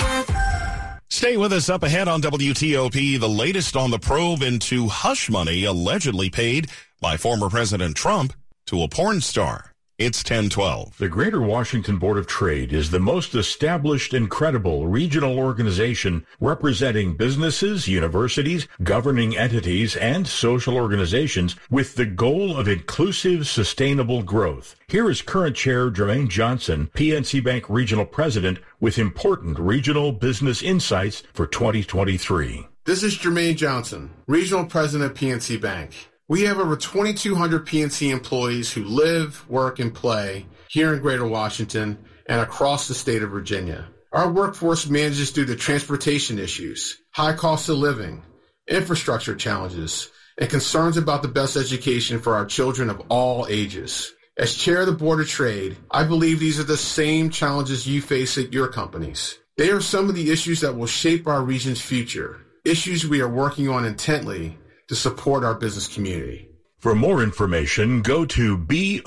Stay 1.10 1.36
with 1.36 1.52
us 1.52 1.68
up 1.68 1.82
ahead 1.82 2.06
on 2.06 2.22
WTOP, 2.22 3.18
the 3.18 3.28
latest 3.28 3.74
on 3.74 3.90
the 3.90 3.98
probe 3.98 4.42
into 4.42 4.88
hush 4.88 5.28
money 5.28 5.64
allegedly 5.64 6.30
paid 6.30 6.70
by 7.00 7.16
former 7.16 7.50
President 7.50 7.96
Trump 7.96 8.32
to 8.66 8.82
a 8.82 8.88
porn 8.88 9.20
star. 9.20 9.73
It's 9.96 10.24
1012. 10.24 10.98
The 10.98 11.08
Greater 11.08 11.40
Washington 11.40 11.98
Board 11.98 12.18
of 12.18 12.26
Trade 12.26 12.72
is 12.72 12.90
the 12.90 12.98
most 12.98 13.32
established 13.32 14.12
and 14.12 14.28
credible 14.28 14.88
regional 14.88 15.38
organization 15.38 16.26
representing 16.40 17.16
businesses, 17.16 17.86
universities, 17.86 18.66
governing 18.82 19.36
entities, 19.36 19.94
and 19.94 20.26
social 20.26 20.74
organizations 20.74 21.54
with 21.70 21.94
the 21.94 22.06
goal 22.06 22.56
of 22.56 22.66
inclusive, 22.66 23.46
sustainable 23.46 24.24
growth. 24.24 24.74
Here 24.88 25.08
is 25.08 25.22
current 25.22 25.54
chair 25.54 25.92
Jermaine 25.92 26.28
Johnson, 26.28 26.90
PNC 26.94 27.44
Bank 27.44 27.70
Regional 27.70 28.04
President, 28.04 28.58
with 28.80 28.98
important 28.98 29.60
regional 29.60 30.10
business 30.10 30.60
insights 30.60 31.22
for 31.32 31.46
2023. 31.46 32.66
This 32.84 33.04
is 33.04 33.16
Jermaine 33.16 33.54
Johnson, 33.54 34.10
Regional 34.26 34.66
President 34.66 35.12
of 35.12 35.16
PNC 35.16 35.60
Bank. 35.60 36.08
We 36.26 36.44
have 36.44 36.58
over 36.58 36.74
2,200 36.74 37.66
PNC 37.66 38.10
employees 38.10 38.72
who 38.72 38.84
live, 38.84 39.46
work, 39.46 39.78
and 39.78 39.92
play 39.92 40.46
here 40.70 40.94
in 40.94 41.02
Greater 41.02 41.26
Washington 41.26 41.98
and 42.26 42.40
across 42.40 42.88
the 42.88 42.94
state 42.94 43.22
of 43.22 43.30
Virginia. 43.30 43.88
Our 44.10 44.32
workforce 44.32 44.88
manages 44.88 45.32
through 45.32 45.44
the 45.44 45.56
transportation 45.56 46.38
issues, 46.38 46.96
high 47.10 47.34
cost 47.34 47.68
of 47.68 47.76
living, 47.76 48.22
infrastructure 48.66 49.36
challenges, 49.36 50.10
and 50.38 50.48
concerns 50.48 50.96
about 50.96 51.20
the 51.20 51.28
best 51.28 51.58
education 51.58 52.18
for 52.18 52.34
our 52.34 52.46
children 52.46 52.88
of 52.88 53.02
all 53.10 53.46
ages. 53.50 54.10
As 54.38 54.54
chair 54.54 54.80
of 54.80 54.86
the 54.86 54.92
Board 54.92 55.20
of 55.20 55.28
Trade, 55.28 55.76
I 55.90 56.04
believe 56.04 56.40
these 56.40 56.58
are 56.58 56.64
the 56.64 56.78
same 56.78 57.28
challenges 57.28 57.86
you 57.86 58.00
face 58.00 58.38
at 58.38 58.50
your 58.50 58.68
companies. 58.68 59.38
They 59.58 59.70
are 59.70 59.80
some 59.82 60.08
of 60.08 60.14
the 60.14 60.30
issues 60.30 60.62
that 60.62 60.74
will 60.74 60.86
shape 60.86 61.28
our 61.28 61.42
region's 61.42 61.82
future, 61.82 62.40
issues 62.64 63.06
we 63.06 63.20
are 63.20 63.28
working 63.28 63.68
on 63.68 63.84
intently 63.84 64.56
to 64.88 64.94
support 64.94 65.44
our 65.44 65.54
business 65.54 65.86
community. 65.92 66.48
For 66.78 66.94
more 66.94 67.22
information, 67.22 68.02
go 68.02 68.24
to 68.26 68.56
BOT.org. 68.58 69.04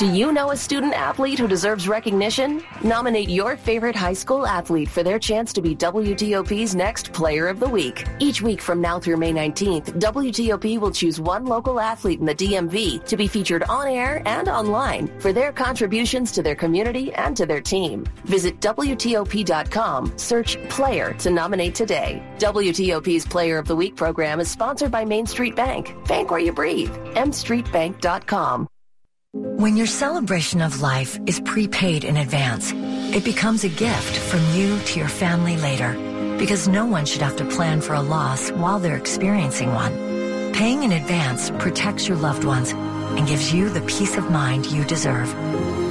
Do 0.00 0.10
you 0.10 0.32
know 0.32 0.50
a 0.50 0.56
student 0.56 0.94
athlete 0.94 1.38
who 1.38 1.46
deserves 1.46 1.86
recognition? 1.86 2.62
Nominate 2.82 3.28
your 3.28 3.58
favorite 3.58 3.94
high 3.94 4.14
school 4.14 4.46
athlete 4.46 4.88
for 4.88 5.02
their 5.02 5.18
chance 5.18 5.52
to 5.52 5.60
be 5.60 5.76
WTOP's 5.76 6.74
next 6.74 7.12
Player 7.12 7.48
of 7.48 7.60
the 7.60 7.68
Week. 7.68 8.06
Each 8.18 8.40
week 8.40 8.62
from 8.62 8.80
now 8.80 8.98
through 8.98 9.18
May 9.18 9.34
19th, 9.34 10.00
WTOP 10.00 10.80
will 10.80 10.90
choose 10.90 11.20
one 11.20 11.44
local 11.44 11.78
athlete 11.78 12.18
in 12.18 12.24
the 12.24 12.34
DMV 12.34 13.04
to 13.04 13.14
be 13.14 13.28
featured 13.28 13.62
on 13.64 13.88
air 13.88 14.22
and 14.24 14.48
online 14.48 15.08
for 15.20 15.34
their 15.34 15.52
contributions 15.52 16.32
to 16.32 16.42
their 16.42 16.56
community 16.56 17.12
and 17.12 17.36
to 17.36 17.44
their 17.44 17.60
team. 17.60 18.06
Visit 18.24 18.58
WTOP.com, 18.60 20.16
search 20.16 20.56
Player 20.70 21.12
to 21.18 21.30
nominate 21.30 21.74
today. 21.74 22.22
WTOP's 22.38 23.26
Player 23.26 23.58
of 23.58 23.68
the 23.68 23.76
Week 23.76 23.96
program 23.96 24.40
is 24.40 24.50
sponsored 24.50 24.90
by 24.90 25.04
Main 25.04 25.26
Street 25.26 25.54
Bank. 25.54 25.94
Bank 26.08 26.30
where 26.30 26.40
you 26.40 26.54
breathe. 26.54 26.88
mstreetbank.com. 27.16 28.66
When 29.32 29.76
your 29.76 29.86
celebration 29.86 30.60
of 30.60 30.80
life 30.80 31.16
is 31.24 31.38
prepaid 31.44 32.02
in 32.02 32.16
advance, 32.16 32.72
it 32.74 33.24
becomes 33.24 33.62
a 33.62 33.68
gift 33.68 34.16
from 34.16 34.40
you 34.54 34.76
to 34.86 34.98
your 34.98 35.08
family 35.08 35.56
later 35.56 35.92
because 36.36 36.66
no 36.66 36.84
one 36.84 37.06
should 37.06 37.22
have 37.22 37.36
to 37.36 37.44
plan 37.44 37.80
for 37.80 37.94
a 37.94 38.02
loss 38.02 38.50
while 38.50 38.80
they're 38.80 38.96
experiencing 38.96 39.72
one. 39.72 39.92
Paying 40.52 40.82
in 40.82 40.90
advance 40.90 41.52
protects 41.60 42.08
your 42.08 42.16
loved 42.16 42.42
ones 42.42 42.72
and 42.72 43.28
gives 43.28 43.54
you 43.54 43.68
the 43.68 43.82
peace 43.82 44.16
of 44.16 44.32
mind 44.32 44.66
you 44.66 44.84
deserve. 44.84 45.32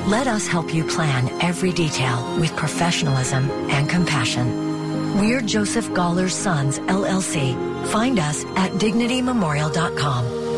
Let 0.05 0.27
us 0.27 0.45
help 0.45 0.73
you 0.73 0.83
plan 0.83 1.29
every 1.41 1.71
detail 1.71 2.21
with 2.41 2.53
professionalism 2.57 3.49
and 3.69 3.89
compassion. 3.89 5.17
We're 5.17 5.39
Joseph 5.39 5.89
Gawler's 5.91 6.35
Sons, 6.35 6.79
LLC. 6.79 7.55
Find 7.87 8.19
us 8.19 8.43
at 8.57 8.73
dignitymemorial.com. 8.73 10.48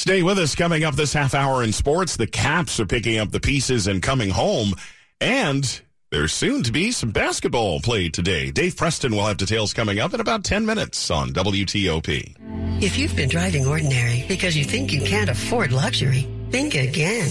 Stay 0.00 0.22
with 0.22 0.38
us 0.38 0.54
coming 0.54 0.82
up 0.82 0.94
this 0.94 1.12
half 1.12 1.34
hour 1.34 1.62
in 1.62 1.74
sports. 1.74 2.16
The 2.16 2.26
Caps 2.26 2.80
are 2.80 2.86
picking 2.86 3.18
up 3.18 3.32
the 3.32 3.38
pieces 3.38 3.86
and 3.86 4.02
coming 4.02 4.30
home. 4.30 4.72
And 5.20 5.78
there's 6.10 6.32
soon 6.32 6.62
to 6.62 6.72
be 6.72 6.90
some 6.90 7.10
basketball 7.10 7.80
played 7.80 8.14
today. 8.14 8.50
Dave 8.50 8.78
Preston 8.78 9.12
will 9.12 9.26
have 9.26 9.36
details 9.36 9.74
coming 9.74 10.00
up 10.00 10.14
in 10.14 10.20
about 10.20 10.42
10 10.42 10.64
minutes 10.64 11.10
on 11.10 11.34
WTOP. 11.34 12.34
If 12.82 12.96
you've 12.96 13.14
been 13.14 13.28
driving 13.28 13.66
ordinary 13.66 14.24
because 14.26 14.56
you 14.56 14.64
think 14.64 14.90
you 14.90 15.02
can't 15.02 15.28
afford 15.28 15.70
luxury, 15.70 16.26
think 16.50 16.76
again. 16.76 17.28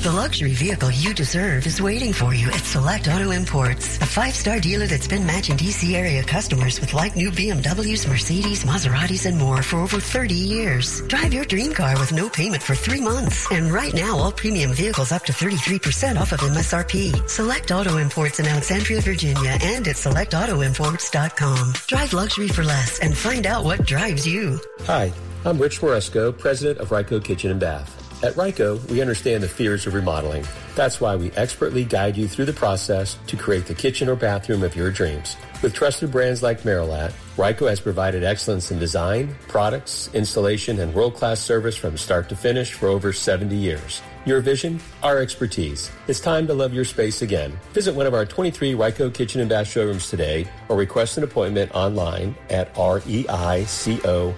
The 0.00 0.10
luxury 0.10 0.54
vehicle 0.54 0.90
you 0.92 1.12
deserve 1.12 1.66
is 1.66 1.82
waiting 1.82 2.14
for 2.14 2.32
you 2.32 2.48
at 2.48 2.64
Select 2.64 3.06
Auto 3.06 3.32
Imports, 3.32 3.98
a 3.98 4.06
five-star 4.06 4.58
dealer 4.58 4.86
that's 4.86 5.06
been 5.06 5.26
matching 5.26 5.58
DC 5.58 5.92
area 5.92 6.22
customers 6.22 6.80
with 6.80 6.94
like 6.94 7.16
new 7.16 7.30
BMWs, 7.30 8.08
Mercedes, 8.08 8.64
Maseratis, 8.64 9.26
and 9.26 9.36
more 9.36 9.62
for 9.62 9.76
over 9.76 10.00
30 10.00 10.32
years. 10.32 11.02
Drive 11.02 11.34
your 11.34 11.44
dream 11.44 11.74
car 11.74 11.98
with 12.00 12.12
no 12.12 12.30
payment 12.30 12.62
for 12.62 12.74
three 12.74 13.02
months. 13.02 13.46
And 13.52 13.70
right 13.70 13.92
now, 13.92 14.16
all 14.16 14.32
premium 14.32 14.72
vehicles 14.72 15.12
up 15.12 15.24
to 15.26 15.34
33% 15.34 16.18
off 16.18 16.32
of 16.32 16.40
MSRP. 16.40 17.28
Select 17.28 17.70
Auto 17.70 17.98
Imports 17.98 18.40
in 18.40 18.46
Alexandria, 18.46 19.02
Virginia, 19.02 19.58
and 19.62 19.86
at 19.86 19.96
selectautoimports.com. 19.96 21.72
Drive 21.88 22.14
luxury 22.14 22.48
for 22.48 22.64
less 22.64 23.00
and 23.00 23.14
find 23.14 23.46
out 23.46 23.66
what 23.66 23.84
drives 23.84 24.26
you. 24.26 24.58
Hi, 24.84 25.12
I'm 25.44 25.58
Rich 25.58 25.82
Moresco, 25.82 26.32
president 26.32 26.78
of 26.78 26.88
Reico 26.88 27.22
Kitchen 27.22 27.50
and 27.50 27.60
Bath. 27.60 27.99
At 28.22 28.34
Reico, 28.34 28.86
we 28.90 29.00
understand 29.00 29.42
the 29.42 29.48
fears 29.48 29.86
of 29.86 29.94
remodeling. 29.94 30.44
That's 30.74 31.00
why 31.00 31.16
we 31.16 31.30
expertly 31.32 31.84
guide 31.84 32.18
you 32.18 32.28
through 32.28 32.44
the 32.44 32.52
process 32.52 33.16
to 33.28 33.36
create 33.36 33.64
the 33.64 33.74
kitchen 33.74 34.10
or 34.10 34.14
bathroom 34.14 34.62
of 34.62 34.76
your 34.76 34.90
dreams. 34.90 35.38
With 35.62 35.72
trusted 35.72 36.12
brands 36.12 36.42
like 36.42 36.60
Merillat, 36.60 37.14
Reico 37.36 37.66
has 37.70 37.80
provided 37.80 38.22
excellence 38.22 38.70
in 38.70 38.78
design, 38.78 39.34
products, 39.48 40.10
installation, 40.12 40.80
and 40.80 40.92
world-class 40.92 41.40
service 41.40 41.78
from 41.78 41.96
start 41.96 42.28
to 42.28 42.36
finish 42.36 42.74
for 42.74 42.88
over 42.88 43.10
70 43.10 43.56
years. 43.56 44.02
Your 44.26 44.42
vision, 44.42 44.80
our 45.02 45.16
expertise. 45.18 45.90
It's 46.06 46.20
time 46.20 46.46
to 46.48 46.52
love 46.52 46.74
your 46.74 46.84
space 46.84 47.22
again. 47.22 47.58
Visit 47.72 47.94
one 47.94 48.06
of 48.06 48.12
our 48.12 48.26
23 48.26 48.74
Reico 48.74 49.12
Kitchen 49.12 49.40
and 49.40 49.48
Bath 49.48 49.68
showrooms 49.68 50.10
today 50.10 50.46
or 50.68 50.76
request 50.76 51.16
an 51.16 51.24
appointment 51.24 51.74
online 51.74 52.34
at 52.50 52.74
reico.com. 52.74 54.34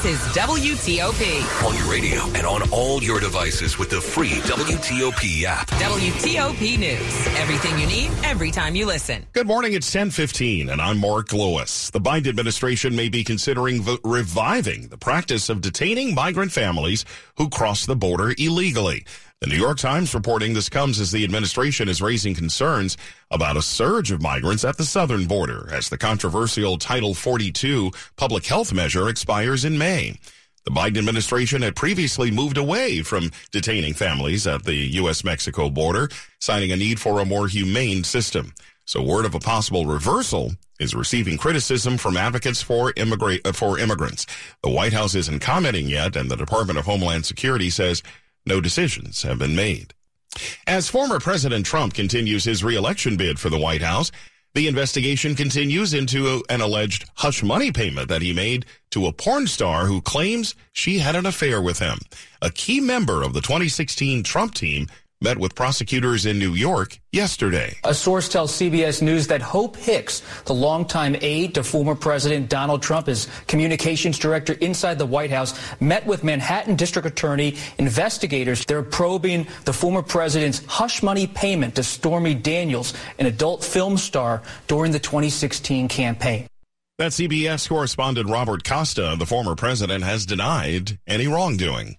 This 0.00 0.14
is 0.14 0.36
WTOP. 0.36 1.66
On 1.66 1.74
your 1.76 1.90
radio 1.90 2.22
and 2.36 2.46
on 2.46 2.70
all 2.70 3.02
your 3.02 3.18
devices 3.18 3.78
with 3.78 3.90
the 3.90 4.00
free 4.00 4.28
WTOP 4.28 5.42
app. 5.42 5.66
WTOP 5.70 6.78
News. 6.78 7.26
Everything 7.36 7.76
you 7.80 7.86
need, 7.88 8.12
every 8.22 8.52
time 8.52 8.76
you 8.76 8.86
listen. 8.86 9.26
Good 9.32 9.48
morning. 9.48 9.72
It's 9.72 9.92
1015 9.92 10.68
and 10.68 10.80
I'm 10.80 10.98
Mark 10.98 11.32
Lewis. 11.32 11.90
The 11.90 12.00
Biden 12.00 12.28
administration 12.28 12.94
may 12.94 13.08
be 13.08 13.24
considering 13.24 13.82
v- 13.82 13.98
reviving 14.04 14.86
the 14.86 14.98
practice 14.98 15.48
of 15.48 15.60
detaining 15.62 16.14
migrant 16.14 16.52
families 16.52 17.04
who 17.36 17.48
cross 17.48 17.84
the 17.84 17.96
border 17.96 18.32
illegally. 18.38 19.04
The 19.40 19.46
New 19.46 19.56
York 19.56 19.78
Times 19.78 20.14
reporting 20.14 20.54
this 20.54 20.68
comes 20.68 20.98
as 20.98 21.12
the 21.12 21.22
administration 21.22 21.88
is 21.88 22.02
raising 22.02 22.34
concerns 22.34 22.96
about 23.30 23.56
a 23.56 23.62
surge 23.62 24.10
of 24.10 24.20
migrants 24.20 24.64
at 24.64 24.76
the 24.76 24.84
southern 24.84 25.26
border 25.26 25.68
as 25.70 25.88
the 25.88 25.96
controversial 25.96 26.76
Title 26.76 27.14
42 27.14 27.92
public 28.16 28.44
health 28.46 28.72
measure 28.72 29.08
expires 29.08 29.64
in 29.64 29.78
May. 29.78 30.18
The 30.64 30.72
Biden 30.72 30.98
administration 30.98 31.62
had 31.62 31.76
previously 31.76 32.32
moved 32.32 32.58
away 32.58 33.02
from 33.02 33.30
detaining 33.52 33.94
families 33.94 34.44
at 34.48 34.64
the 34.64 34.74
U.S.-Mexico 34.74 35.72
border, 35.72 36.08
citing 36.40 36.72
a 36.72 36.76
need 36.76 36.98
for 36.98 37.20
a 37.20 37.24
more 37.24 37.46
humane 37.46 38.02
system. 38.02 38.52
So 38.86 39.02
word 39.02 39.24
of 39.24 39.36
a 39.36 39.40
possible 39.40 39.86
reversal 39.86 40.50
is 40.80 40.96
receiving 40.96 41.38
criticism 41.38 41.96
from 41.96 42.16
advocates 42.16 42.60
for 42.60 42.92
immigrate 42.96 43.46
for 43.54 43.78
immigrants. 43.78 44.26
The 44.64 44.70
White 44.70 44.92
House 44.92 45.14
isn't 45.14 45.40
commenting 45.40 45.88
yet, 45.88 46.16
and 46.16 46.28
the 46.28 46.36
Department 46.36 46.78
of 46.78 46.86
Homeland 46.86 47.24
Security 47.24 47.70
says 47.70 48.02
no 48.48 48.60
decisions 48.60 49.22
have 49.22 49.38
been 49.38 49.54
made. 49.54 49.94
As 50.66 50.88
former 50.88 51.20
President 51.20 51.64
Trump 51.66 51.94
continues 51.94 52.44
his 52.44 52.64
reelection 52.64 53.16
bid 53.16 53.38
for 53.38 53.50
the 53.50 53.58
White 53.58 53.82
House, 53.82 54.10
the 54.54 54.66
investigation 54.66 55.34
continues 55.34 55.94
into 55.94 56.42
an 56.48 56.60
alleged 56.60 57.08
hush 57.14 57.42
money 57.42 57.70
payment 57.70 58.08
that 58.08 58.22
he 58.22 58.32
made 58.32 58.66
to 58.90 59.06
a 59.06 59.12
porn 59.12 59.46
star 59.46 59.86
who 59.86 60.00
claims 60.00 60.54
she 60.72 60.98
had 60.98 61.14
an 61.14 61.26
affair 61.26 61.60
with 61.62 61.78
him. 61.78 61.98
A 62.42 62.50
key 62.50 62.80
member 62.80 63.22
of 63.22 63.34
the 63.34 63.40
2016 63.40 64.22
Trump 64.24 64.54
team 64.54 64.88
met 65.20 65.38
with 65.38 65.54
prosecutors 65.54 66.26
in 66.26 66.38
New 66.38 66.54
York 66.54 67.00
yesterday. 67.12 67.76
A 67.84 67.92
source 67.94 68.28
tells 68.28 68.52
CBS 68.52 69.02
News 69.02 69.26
that 69.28 69.42
Hope 69.42 69.76
Hicks, 69.76 70.22
the 70.44 70.54
longtime 70.54 71.16
aide 71.20 71.54
to 71.54 71.64
former 71.64 71.94
President 71.94 72.48
Donald 72.48 72.82
Trump, 72.82 73.08
as 73.08 73.28
communications 73.46 74.18
director 74.18 74.52
inside 74.54 74.98
the 74.98 75.06
White 75.06 75.30
House, 75.30 75.58
met 75.80 76.06
with 76.06 76.22
Manhattan 76.22 76.76
District 76.76 77.06
Attorney 77.06 77.56
investigators. 77.78 78.64
They're 78.64 78.82
probing 78.82 79.48
the 79.64 79.72
former 79.72 80.02
president's 80.02 80.64
hush 80.66 81.02
money 81.02 81.26
payment 81.26 81.74
to 81.76 81.82
Stormy 81.82 82.34
Daniels, 82.34 82.94
an 83.18 83.26
adult 83.26 83.64
film 83.64 83.96
star, 83.96 84.42
during 84.68 84.92
the 84.92 85.00
2016 85.00 85.88
campaign. 85.88 86.46
That 86.98 87.12
CBS 87.12 87.68
correspondent 87.68 88.28
Robert 88.28 88.64
Costa, 88.64 89.14
the 89.16 89.26
former 89.26 89.54
president, 89.54 90.02
has 90.02 90.26
denied 90.26 90.98
any 91.06 91.28
wrongdoing. 91.28 91.96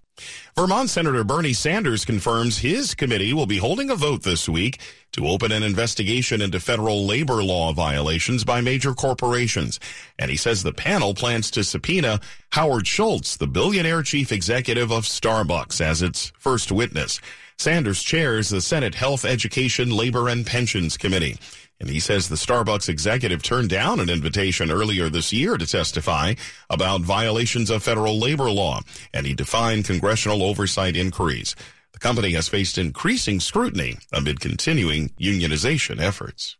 Vermont 0.55 0.89
Senator 0.89 1.23
Bernie 1.23 1.53
Sanders 1.53 2.05
confirms 2.05 2.57
his 2.57 2.93
committee 2.95 3.33
will 3.33 3.45
be 3.45 3.57
holding 3.57 3.89
a 3.89 3.95
vote 3.95 4.23
this 4.23 4.49
week 4.49 4.79
to 5.11 5.27
open 5.27 5.51
an 5.51 5.63
investigation 5.63 6.41
into 6.41 6.59
federal 6.59 7.05
labor 7.05 7.43
law 7.43 7.73
violations 7.73 8.43
by 8.43 8.61
major 8.61 8.93
corporations. 8.93 9.79
And 10.17 10.29
he 10.29 10.37
says 10.37 10.63
the 10.63 10.73
panel 10.73 11.13
plans 11.13 11.49
to 11.51 11.63
subpoena 11.63 12.19
Howard 12.51 12.87
Schultz, 12.87 13.37
the 13.37 13.47
billionaire 13.47 14.03
chief 14.03 14.31
executive 14.31 14.91
of 14.91 15.03
Starbucks, 15.03 15.81
as 15.81 16.01
its 16.01 16.31
first 16.37 16.71
witness. 16.71 17.19
Sanders 17.57 18.01
chairs 18.01 18.49
the 18.49 18.61
Senate 18.61 18.95
Health, 18.95 19.25
Education, 19.25 19.89
Labor, 19.91 20.29
and 20.29 20.45
Pensions 20.45 20.95
Committee. 20.95 21.37
And 21.79 21.89
he 21.89 21.99
says 21.99 22.27
the 22.27 22.35
Starbucks 22.35 22.89
executive 22.89 23.41
turned 23.41 23.69
down 23.69 23.99
an 23.99 24.09
invitation 24.09 24.69
earlier 24.69 25.09
this 25.09 25.31
year 25.31 25.57
to 25.57 25.65
testify 25.65 26.33
about 26.69 27.01
violations 27.01 27.69
of 27.69 27.83
federal 27.83 28.19
labor 28.19 28.51
law, 28.51 28.81
and 29.13 29.25
he 29.25 29.33
defined 29.33 29.85
congressional 29.85 30.43
oversight 30.43 30.97
inquiries. 30.97 31.55
The 31.93 31.99
company 31.99 32.31
has 32.33 32.49
faced 32.49 32.77
increasing 32.77 33.39
scrutiny 33.39 33.97
amid 34.11 34.39
continuing 34.41 35.09
unionization 35.19 36.01
efforts. 36.01 36.57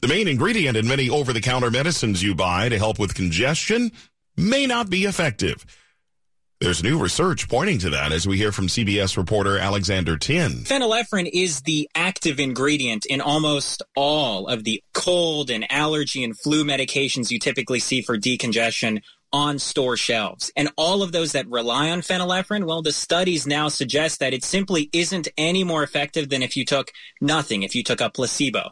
The 0.00 0.08
main 0.08 0.28
ingredient 0.28 0.76
in 0.76 0.86
many 0.86 1.08
over-the-counter 1.08 1.70
medicines 1.70 2.22
you 2.22 2.34
buy 2.34 2.68
to 2.68 2.78
help 2.78 2.98
with 2.98 3.14
congestion 3.14 3.90
may 4.36 4.66
not 4.66 4.90
be 4.90 5.04
effective. 5.04 5.64
There's 6.62 6.84
new 6.84 6.96
research 6.96 7.48
pointing 7.48 7.78
to 7.80 7.90
that 7.90 8.12
as 8.12 8.24
we 8.24 8.36
hear 8.36 8.52
from 8.52 8.68
CBS 8.68 9.16
reporter 9.16 9.58
Alexander 9.58 10.16
Tin. 10.16 10.62
Phenylephrine 10.62 11.28
is 11.32 11.62
the 11.62 11.90
active 11.92 12.38
ingredient 12.38 13.04
in 13.04 13.20
almost 13.20 13.82
all 13.96 14.46
of 14.46 14.62
the 14.62 14.80
cold 14.94 15.50
and 15.50 15.66
allergy 15.72 16.22
and 16.22 16.38
flu 16.38 16.64
medications 16.64 17.32
you 17.32 17.40
typically 17.40 17.80
see 17.80 18.00
for 18.00 18.16
decongestion 18.16 19.02
on 19.32 19.58
store 19.58 19.96
shelves. 19.96 20.52
And 20.56 20.70
all 20.76 21.02
of 21.02 21.10
those 21.10 21.32
that 21.32 21.48
rely 21.48 21.90
on 21.90 22.00
phenylephrine, 22.00 22.64
well, 22.64 22.80
the 22.80 22.92
studies 22.92 23.44
now 23.44 23.66
suggest 23.66 24.20
that 24.20 24.32
it 24.32 24.44
simply 24.44 24.88
isn't 24.92 25.26
any 25.36 25.64
more 25.64 25.82
effective 25.82 26.28
than 26.28 26.42
if 26.42 26.56
you 26.56 26.64
took 26.64 26.92
nothing, 27.20 27.64
if 27.64 27.74
you 27.74 27.82
took 27.82 28.00
a 28.00 28.08
placebo. 28.08 28.70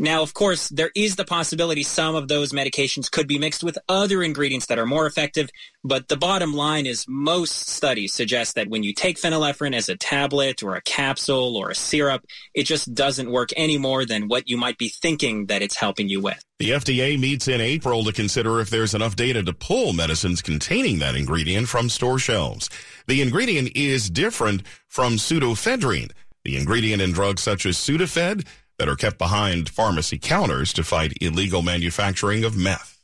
Now, 0.00 0.22
of 0.22 0.32
course, 0.32 0.70
there 0.70 0.90
is 0.94 1.16
the 1.16 1.26
possibility 1.26 1.82
some 1.82 2.14
of 2.14 2.26
those 2.26 2.52
medications 2.52 3.10
could 3.10 3.28
be 3.28 3.38
mixed 3.38 3.62
with 3.62 3.76
other 3.86 4.22
ingredients 4.22 4.64
that 4.66 4.78
are 4.78 4.86
more 4.86 5.06
effective, 5.06 5.50
but 5.84 6.08
the 6.08 6.16
bottom 6.16 6.54
line 6.54 6.86
is 6.86 7.04
most 7.06 7.68
studies 7.68 8.14
suggest 8.14 8.54
that 8.54 8.70
when 8.70 8.82
you 8.82 8.94
take 8.94 9.18
phenylephrine 9.18 9.74
as 9.74 9.90
a 9.90 9.96
tablet 9.98 10.62
or 10.62 10.74
a 10.74 10.80
capsule 10.80 11.54
or 11.54 11.68
a 11.68 11.74
syrup, 11.74 12.24
it 12.54 12.62
just 12.62 12.94
doesn't 12.94 13.30
work 13.30 13.50
any 13.58 13.76
more 13.76 14.06
than 14.06 14.26
what 14.26 14.48
you 14.48 14.56
might 14.56 14.78
be 14.78 14.88
thinking 14.88 15.44
that 15.46 15.60
it's 15.60 15.76
helping 15.76 16.08
you 16.08 16.22
with. 16.22 16.42
The 16.58 16.70
FDA 16.70 17.20
meets 17.20 17.46
in 17.46 17.60
April 17.60 18.02
to 18.04 18.12
consider 18.14 18.58
if 18.60 18.70
there's 18.70 18.94
enough 18.94 19.16
data 19.16 19.42
to 19.42 19.52
pull 19.52 19.92
medicines 19.92 20.40
containing 20.40 21.00
that 21.00 21.14
ingredient 21.14 21.68
from 21.68 21.90
store 21.90 22.18
shelves. 22.18 22.70
The 23.06 23.20
ingredient 23.20 23.76
is 23.76 24.08
different 24.08 24.62
from 24.88 25.16
pseudoephedrine. 25.16 26.12
The 26.42 26.56
ingredient 26.56 27.02
in 27.02 27.12
drugs 27.12 27.42
such 27.42 27.66
as 27.66 27.76
Sudafed 27.76 28.46
that 28.80 28.88
are 28.88 28.96
kept 28.96 29.18
behind 29.18 29.68
pharmacy 29.68 30.16
counters 30.16 30.72
to 30.72 30.82
fight 30.82 31.12
illegal 31.20 31.60
manufacturing 31.60 32.44
of 32.44 32.56
meth. 32.56 32.98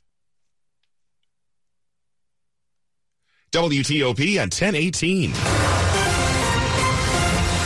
WTOP 3.53 4.37
at 4.37 4.55
1018. 4.55 5.35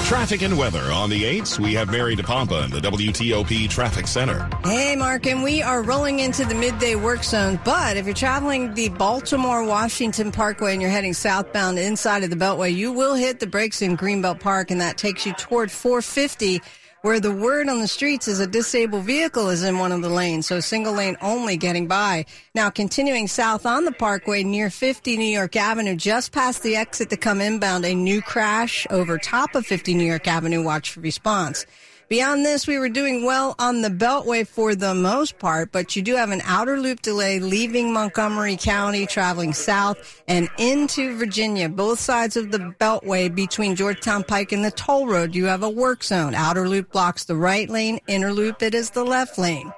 Traffic 0.07 0.43
and 0.43 0.59
weather 0.59 0.91
on 0.91 1.09
the 1.09 1.23
8s. 1.23 1.61
We 1.61 1.75
have 1.75 1.89
Mary 1.93 2.17
DePompa 2.17 2.65
in 2.65 2.73
the 2.73 2.81
WTOP 2.81 3.71
Traffic 3.71 4.09
Center. 4.09 4.51
Hey, 4.65 4.97
Mark, 4.97 5.27
and 5.27 5.45
we 5.45 5.63
are 5.63 5.85
rolling 5.85 6.19
into 6.19 6.45
the 6.45 6.57
midday 6.57 6.97
work 6.97 7.23
zone. 7.23 7.61
But 7.65 7.97
if 7.97 8.07
you're 8.07 8.15
traveling 8.15 8.75
the 8.75 8.89
Baltimore 8.89 9.63
Washington 9.63 10.33
Parkway 10.33 10.73
and 10.73 10.83
you're 10.83 10.91
heading 10.91 11.15
southbound 11.15 11.79
inside 11.79 12.25
of 12.25 12.31
the 12.31 12.37
Beltway, 12.37 12.75
you 12.75 12.91
will 12.91 13.15
hit 13.15 13.39
the 13.39 13.47
brakes 13.47 13.83
in 13.83 13.97
Greenbelt 13.97 14.41
Park, 14.41 14.73
and 14.73 14.81
that 14.81 14.99
takes 14.99 15.25
you 15.25 15.33
toward 15.35 15.71
450 15.71 16.61
where 17.03 17.21
the 17.21 17.33
word 17.33 17.69
on 17.69 17.81
the 17.81 17.89
streets 17.89 18.29
is 18.29 18.41
a 18.41 18.47
disabled 18.47 19.05
vehicle 19.05 19.49
is 19.49 19.63
in 19.63 19.79
one 19.79 19.93
of 19.93 20.03
the 20.03 20.09
lanes, 20.09 20.47
so 20.47 20.61
single 20.61 20.93
lane 20.93 21.17
only 21.23 21.57
getting 21.57 21.87
by. 21.87 22.27
Now, 22.55 22.71
continuing 22.71 23.27
south 23.27 23.65
on 23.65 23.85
the 23.85 23.93
parkway 23.93 24.43
near 24.43 24.71
50 24.71 25.17
New 25.17 25.25
York 25.25 25.57
Avenue, 25.57 25.97
just 25.97 26.33
past 26.33 26.63
the 26.63 26.77
exit 26.77 27.11
to 27.11 27.17
come 27.17 27.41
inbound, 27.41 27.85
a 27.85 27.95
new 27.95 28.21
crash 28.21 28.87
over 28.91 29.19
top 29.19 29.55
of 29.55 29.67
50 29.67 29.95
New 29.95 30.05
York 30.05 30.29
Avenue. 30.29 30.63
Watch 30.63 30.93
for 30.93 31.01
response. 31.01 31.65
Beyond 32.11 32.45
this, 32.45 32.67
we 32.67 32.77
were 32.77 32.89
doing 32.89 33.25
well 33.25 33.55
on 33.61 33.83
the 33.83 33.89
Beltway 33.89 34.45
for 34.45 34.75
the 34.75 34.97
most 34.97 35.39
part, 35.39 35.71
but 35.71 35.95
you 35.95 36.03
do 36.03 36.17
have 36.17 36.33
an 36.33 36.43
outer 36.45 36.81
loop 36.81 37.03
delay 37.03 37.39
leaving 37.39 37.93
Montgomery 37.93 38.57
County, 38.57 39.07
traveling 39.07 39.53
south 39.53 40.21
and 40.27 40.49
into 40.59 41.17
Virginia. 41.17 41.69
Both 41.69 42.01
sides 42.01 42.37
of 42.37 42.51
the 42.51 42.75
Beltway 42.81 43.33
between 43.33 43.77
Georgetown 43.77 44.25
Pike 44.25 44.51
and 44.51 44.65
the 44.65 44.73
toll 44.73 45.07
road, 45.07 45.37
you 45.37 45.45
have 45.45 45.63
a 45.63 45.71
work 45.71 46.03
zone. 46.03 46.35
Outer 46.35 46.69
loop 46.69 46.91
blocks 46.91 47.27
the 47.27 47.37
right 47.37 47.71
lane, 47.71 48.01
inner 48.09 48.33
loop, 48.33 48.61
it 48.61 48.75
is 48.75 48.91
the 48.91 49.05
left 49.05 49.39
lane. 49.39 49.73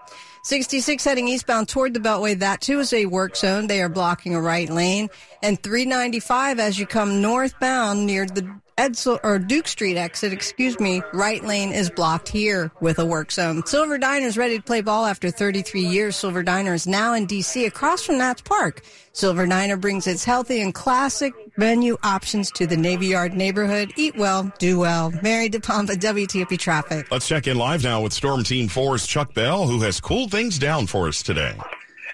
66 0.45 1.05
heading 1.05 1.29
eastbound 1.29 1.69
toward 1.69 1.93
the 1.93 2.01
Beltway, 2.01 2.39
that 2.39 2.63
too 2.63 2.81
is 2.81 2.95
a 2.95 3.05
work 3.05 3.37
zone. 3.37 3.67
They 3.67 3.83
are 3.83 3.91
blocking 3.91 4.35
a 4.35 4.41
right 4.41 4.71
lane. 4.71 5.11
And 5.43 5.63
395 5.63 6.59
as 6.59 6.79
you 6.79 6.87
come 6.87 7.21
northbound 7.21 8.07
near 8.07 8.25
the 8.25 8.51
Edsall 8.79 9.21
or 9.23 9.39
Duke 9.39 9.69
Street 9.69 9.97
exit, 9.97 10.33
excuse 10.33 10.81
me, 10.81 11.03
right 11.13 11.45
lane 11.45 11.73
is 11.73 11.91
blocked 11.91 12.29
here 12.29 12.73
with 12.81 12.99
a 12.99 13.05
work 13.05 13.31
zone. 13.31 13.65
Silver 13.67 13.99
Diner 13.99 14.27
is 14.27 14.39
ready 14.39 14.57
to 14.57 14.63
play 14.63 14.81
ball 14.81 15.05
after 15.05 15.31
33 15.31 15.83
years. 15.83 16.17
Silver 16.17 16.43
Diner 16.43 16.73
is 16.73 16.87
now 16.87 17.15
in 17.15 17.27
DC 17.27 17.67
across 17.67 18.05
from 18.05 18.19
Nats 18.19 18.41
Park. 18.43 18.83
Silver 19.13 19.47
Diner 19.47 19.77
brings 19.77 20.07
its 20.07 20.25
healthy 20.25 20.63
and 20.63 20.73
classic 20.75 21.35
menu 21.59 21.99
options 22.03 22.51
to 22.53 22.67
the 22.67 22.77
Navy 22.77 23.09
Yard 23.09 23.35
neighborhood. 23.35 23.93
Eat 23.97 24.17
well, 24.17 24.51
do 24.59 24.79
well. 24.79 25.13
Mary 25.23 25.51
DePompa, 25.51 25.97
WTOP 25.97 26.59
Traffic. 26.59 27.11
Let's 27.11 27.29
check 27.29 27.47
in 27.47 27.59
live 27.59 27.85
now 27.85 28.01
with 28.01 28.13
Storm 28.13 28.43
Team 28.43 28.69
4's 28.69 29.07
Chuck 29.07 29.35
Bell, 29.35 29.67
who 29.67 29.81
has 29.83 30.01
cooled 30.01 30.31
things 30.31 30.59
down 30.59 30.87
for 30.87 31.09
us 31.09 31.23
today. 31.23 31.55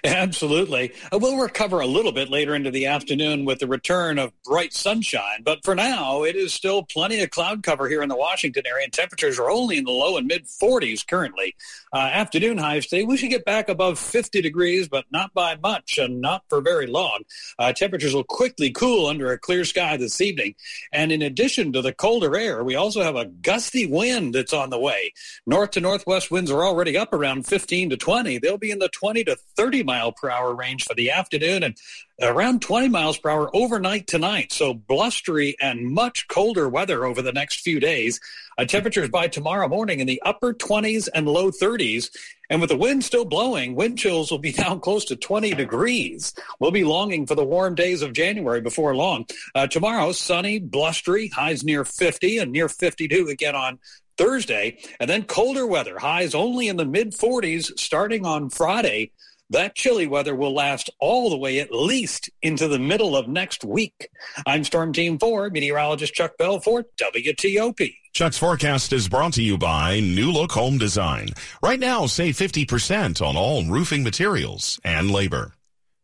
Absolutely. 0.03 0.93
Uh, 1.11 1.19
we'll 1.19 1.37
recover 1.37 1.79
a 1.79 1.87
little 1.87 2.11
bit 2.11 2.29
later 2.29 2.55
into 2.55 2.71
the 2.71 2.85
afternoon 2.85 3.45
with 3.45 3.59
the 3.59 3.67
return 3.67 4.17
of 4.17 4.31
bright 4.43 4.73
sunshine. 4.73 5.43
But 5.43 5.63
for 5.63 5.75
now, 5.75 6.23
it 6.23 6.35
is 6.35 6.53
still 6.53 6.83
plenty 6.83 7.21
of 7.21 7.31
cloud 7.31 7.63
cover 7.63 7.87
here 7.87 8.01
in 8.01 8.09
the 8.09 8.15
Washington 8.15 8.63
area, 8.65 8.85
and 8.85 8.93
temperatures 8.93 9.39
are 9.39 9.49
only 9.49 9.77
in 9.77 9.83
the 9.83 9.91
low 9.91 10.17
and 10.17 10.27
mid 10.27 10.45
40s 10.45 11.05
currently. 11.05 11.55
Uh, 11.91 11.97
afternoon 11.97 12.57
highs 12.57 12.87
today, 12.87 13.03
we 13.03 13.17
should 13.17 13.29
get 13.29 13.45
back 13.45 13.67
above 13.67 13.99
50 13.99 14.41
degrees, 14.41 14.87
but 14.87 15.05
not 15.11 15.33
by 15.33 15.57
much 15.61 15.97
and 15.97 16.21
not 16.21 16.43
for 16.49 16.61
very 16.61 16.87
long. 16.87 17.23
Uh, 17.57 17.73
temperatures 17.73 18.13
will 18.13 18.23
quickly 18.23 18.71
cool 18.71 19.07
under 19.07 19.31
a 19.31 19.37
clear 19.37 19.65
sky 19.65 19.97
this 19.97 20.21
evening. 20.21 20.55
And 20.93 21.11
in 21.11 21.21
addition 21.21 21.73
to 21.73 21.81
the 21.81 21.93
colder 21.93 22.35
air, 22.37 22.63
we 22.63 22.75
also 22.75 23.03
have 23.03 23.15
a 23.15 23.25
gusty 23.25 23.85
wind 23.85 24.35
that's 24.35 24.53
on 24.53 24.69
the 24.69 24.79
way. 24.79 25.13
North 25.45 25.71
to 25.71 25.81
northwest 25.81 26.31
winds 26.31 26.51
are 26.51 26.63
already 26.63 26.97
up 26.97 27.13
around 27.13 27.45
15 27.47 27.89
to 27.89 27.97
20. 27.97 28.37
They'll 28.37 28.57
be 28.57 28.71
in 28.71 28.79
the 28.79 28.89
20 28.89 29.23
to 29.25 29.35
30 29.35 29.83
mile 29.89 30.11
per 30.11 30.29
hour 30.29 30.53
range 30.53 30.83
for 30.83 30.93
the 30.93 31.09
afternoon 31.09 31.63
and 31.63 31.75
around 32.21 32.61
20 32.61 32.89
miles 32.89 33.17
per 33.17 33.29
hour 33.31 33.49
overnight 33.55 34.05
tonight. 34.05 34.53
So 34.53 34.75
blustery 34.75 35.55
and 35.59 35.91
much 35.91 36.27
colder 36.27 36.69
weather 36.69 37.05
over 37.05 37.23
the 37.23 37.31
next 37.31 37.61
few 37.61 37.79
days. 37.79 38.19
Uh, 38.57 38.65
temperatures 38.65 39.09
by 39.09 39.27
tomorrow 39.27 39.67
morning 39.67 39.99
in 39.99 40.05
the 40.05 40.21
upper 40.23 40.53
20s 40.53 41.09
and 41.13 41.27
low 41.27 41.49
30s. 41.49 42.09
And 42.51 42.61
with 42.61 42.69
the 42.69 42.77
wind 42.77 43.03
still 43.03 43.25
blowing, 43.25 43.73
wind 43.73 43.97
chills 43.97 44.29
will 44.29 44.37
be 44.37 44.51
down 44.63 44.79
close 44.79 45.05
to 45.05 45.15
20 45.15 45.55
degrees. 45.55 46.33
We'll 46.59 46.71
be 46.71 46.83
longing 46.83 47.25
for 47.25 47.35
the 47.35 47.45
warm 47.45 47.73
days 47.73 48.03
of 48.03 48.13
January 48.13 48.61
before 48.61 48.95
long. 48.95 49.25
Uh, 49.55 49.65
tomorrow, 49.65 50.11
sunny, 50.11 50.59
blustery, 50.59 51.29
highs 51.29 51.63
near 51.63 51.83
50 51.83 52.37
and 52.37 52.51
near 52.51 52.69
52 52.69 53.27
again 53.27 53.55
on 53.55 53.79
Thursday. 54.19 54.77
And 54.99 55.09
then 55.09 55.23
colder 55.23 55.65
weather, 55.65 55.97
highs 55.97 56.35
only 56.35 56.67
in 56.67 56.75
the 56.75 56.85
mid 56.85 57.13
40s 57.13 57.79
starting 57.79 58.25
on 58.25 58.49
Friday. 58.49 59.13
That 59.51 59.73
chilly 59.73 60.05
weather 60.05 60.35
will 60.35 60.53
last 60.53 60.91
all 60.99 61.31
the 61.31 61.37
way 61.37 61.59
at 61.59 61.71
least 61.71 62.29
into 62.43 62.67
the 62.67 62.77
middle 62.77 63.17
of 63.17 63.27
next 63.27 63.63
week. 63.63 64.09
I'm 64.45 64.63
Storm 64.63 64.93
Team 64.93 65.17
4, 65.17 65.49
meteorologist 65.49 66.13
Chuck 66.13 66.37
Bell 66.37 66.59
for 66.59 66.85
WTOP. 67.01 67.95
Chuck's 68.13 68.37
forecast 68.37 68.93
is 68.93 69.09
brought 69.09 69.33
to 69.33 69.41
you 69.41 69.57
by 69.57 70.01
New 70.01 70.31
Look 70.31 70.51
Home 70.51 70.77
Design. 70.77 71.29
Right 71.63 71.79
now, 71.79 72.05
save 72.05 72.35
50% 72.35 73.25
on 73.25 73.35
all 73.35 73.65
roofing 73.65 74.03
materials 74.03 74.79
and 74.83 75.09
labor. 75.09 75.53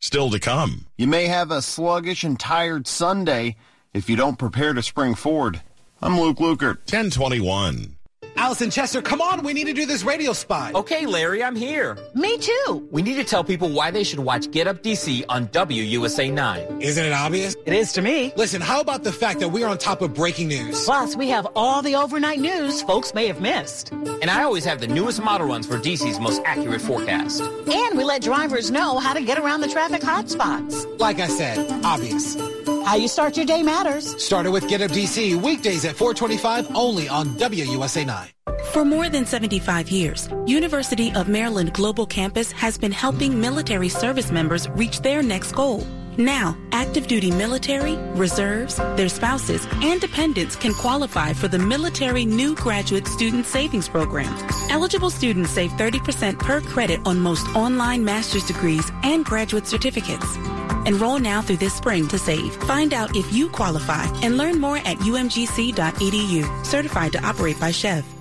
Still 0.01 0.31
to 0.31 0.39
come. 0.39 0.87
You 0.97 1.05
may 1.05 1.27
have 1.27 1.51
a 1.51 1.61
sluggish 1.61 2.23
and 2.23 2.39
tired 2.39 2.87
Sunday 2.87 3.57
if 3.93 4.09
you 4.09 4.15
don't 4.15 4.39
prepare 4.39 4.73
to 4.73 4.81
spring 4.81 5.13
forward. 5.13 5.61
I'm 6.01 6.19
Luke 6.19 6.37
Lukert. 6.37 6.77
1021. 6.91 7.94
Allison 8.37 8.69
Chester, 8.69 9.01
come 9.01 9.21
on, 9.21 9.43
we 9.43 9.53
need 9.53 9.65
to 9.65 9.73
do 9.73 9.85
this 9.85 10.03
radio 10.03 10.33
spot. 10.33 10.75
Okay, 10.75 11.05
Larry, 11.05 11.43
I'm 11.43 11.55
here. 11.55 11.97
Me 12.13 12.37
too. 12.37 12.87
We 12.91 13.01
need 13.01 13.15
to 13.15 13.23
tell 13.23 13.43
people 13.43 13.69
why 13.69 13.91
they 13.91 14.03
should 14.03 14.19
watch 14.19 14.51
Get 14.51 14.67
Up 14.67 14.83
DC 14.83 15.23
on 15.29 15.47
WUSA 15.47 16.33
9. 16.33 16.81
Isn't 16.81 17.05
it 17.05 17.13
obvious? 17.13 17.55
It 17.65 17.73
is 17.73 17.93
to 17.93 18.01
me. 18.01 18.33
Listen, 18.35 18.61
how 18.61 18.81
about 18.81 19.03
the 19.03 19.11
fact 19.11 19.39
that 19.39 19.49
we're 19.49 19.67
on 19.67 19.77
top 19.77 20.01
of 20.01 20.13
breaking 20.13 20.49
news? 20.49 20.83
Plus, 20.83 21.15
we 21.15 21.29
have 21.29 21.47
all 21.55 21.81
the 21.81 21.95
overnight 21.95 22.39
news 22.39 22.81
folks 22.81 23.13
may 23.13 23.27
have 23.27 23.39
missed. 23.39 23.91
And 23.91 24.29
I 24.29 24.43
always 24.43 24.65
have 24.65 24.81
the 24.81 24.87
newest 24.87 25.21
model 25.21 25.47
runs 25.47 25.65
for 25.65 25.77
DC's 25.77 26.19
most 26.19 26.41
accurate 26.45 26.81
forecast. 26.81 27.41
And 27.41 27.97
we 27.97 28.03
let 28.03 28.21
drivers 28.21 28.69
know 28.69 28.99
how 28.99 29.13
to 29.13 29.21
get 29.21 29.37
around 29.37 29.61
the 29.61 29.67
traffic 29.69 30.01
hotspots. 30.01 30.99
Like 30.99 31.19
I 31.19 31.27
said, 31.27 31.57
obvious. 31.83 32.35
How 32.85 32.95
you 32.95 33.07
start 33.07 33.35
your 33.37 33.45
day 33.45 33.63
matters. 33.63 34.21
Started 34.23 34.51
with 34.51 34.67
Get 34.67 34.81
Up 34.81 34.91
DC, 34.91 35.41
weekdays 35.41 35.85
at 35.85 35.95
425 35.95 36.75
only 36.75 37.09
on 37.09 37.29
WUSA 37.29 38.05
9. 38.05 38.24
For 38.71 38.83
more 38.83 39.09
than 39.09 39.25
75 39.25 39.89
years, 39.89 40.29
University 40.45 41.13
of 41.13 41.27
Maryland 41.27 41.73
Global 41.73 42.05
Campus 42.05 42.51
has 42.51 42.77
been 42.77 42.91
helping 42.91 43.39
military 43.39 43.89
service 43.89 44.31
members 44.31 44.67
reach 44.69 45.01
their 45.01 45.23
next 45.23 45.53
goal. 45.53 45.85
Now, 46.17 46.57
active 46.71 47.07
duty 47.07 47.31
military, 47.31 47.95
reserves, 48.15 48.75
their 48.95 49.09
spouses, 49.09 49.67
and 49.81 49.99
dependents 49.99 50.55
can 50.55 50.73
qualify 50.73 51.33
for 51.33 51.47
the 51.47 51.59
Military 51.59 52.25
New 52.25 52.55
Graduate 52.55 53.07
Student 53.07 53.45
Savings 53.45 53.89
Program. 53.89 54.33
Eligible 54.69 55.09
students 55.09 55.51
save 55.51 55.71
30% 55.71 56.39
per 56.39 56.61
credit 56.61 57.01
on 57.05 57.19
most 57.19 57.45
online 57.55 58.05
master's 58.05 58.45
degrees 58.45 58.89
and 59.03 59.25
graduate 59.25 59.67
certificates. 59.67 60.37
Enroll 60.85 61.19
now 61.19 61.41
through 61.41 61.57
this 61.57 61.73
spring 61.73 62.07
to 62.07 62.17
save. 62.19 62.55
Find 62.63 62.93
out 62.93 63.15
if 63.15 63.33
you 63.33 63.49
qualify 63.49 64.05
and 64.21 64.37
learn 64.37 64.61
more 64.61 64.77
at 64.77 64.97
umgc.edu. 64.99 66.65
Certified 66.65 67.11
to 67.13 67.25
operate 67.25 67.59
by 67.59 67.71
SCHEV. 67.71 68.14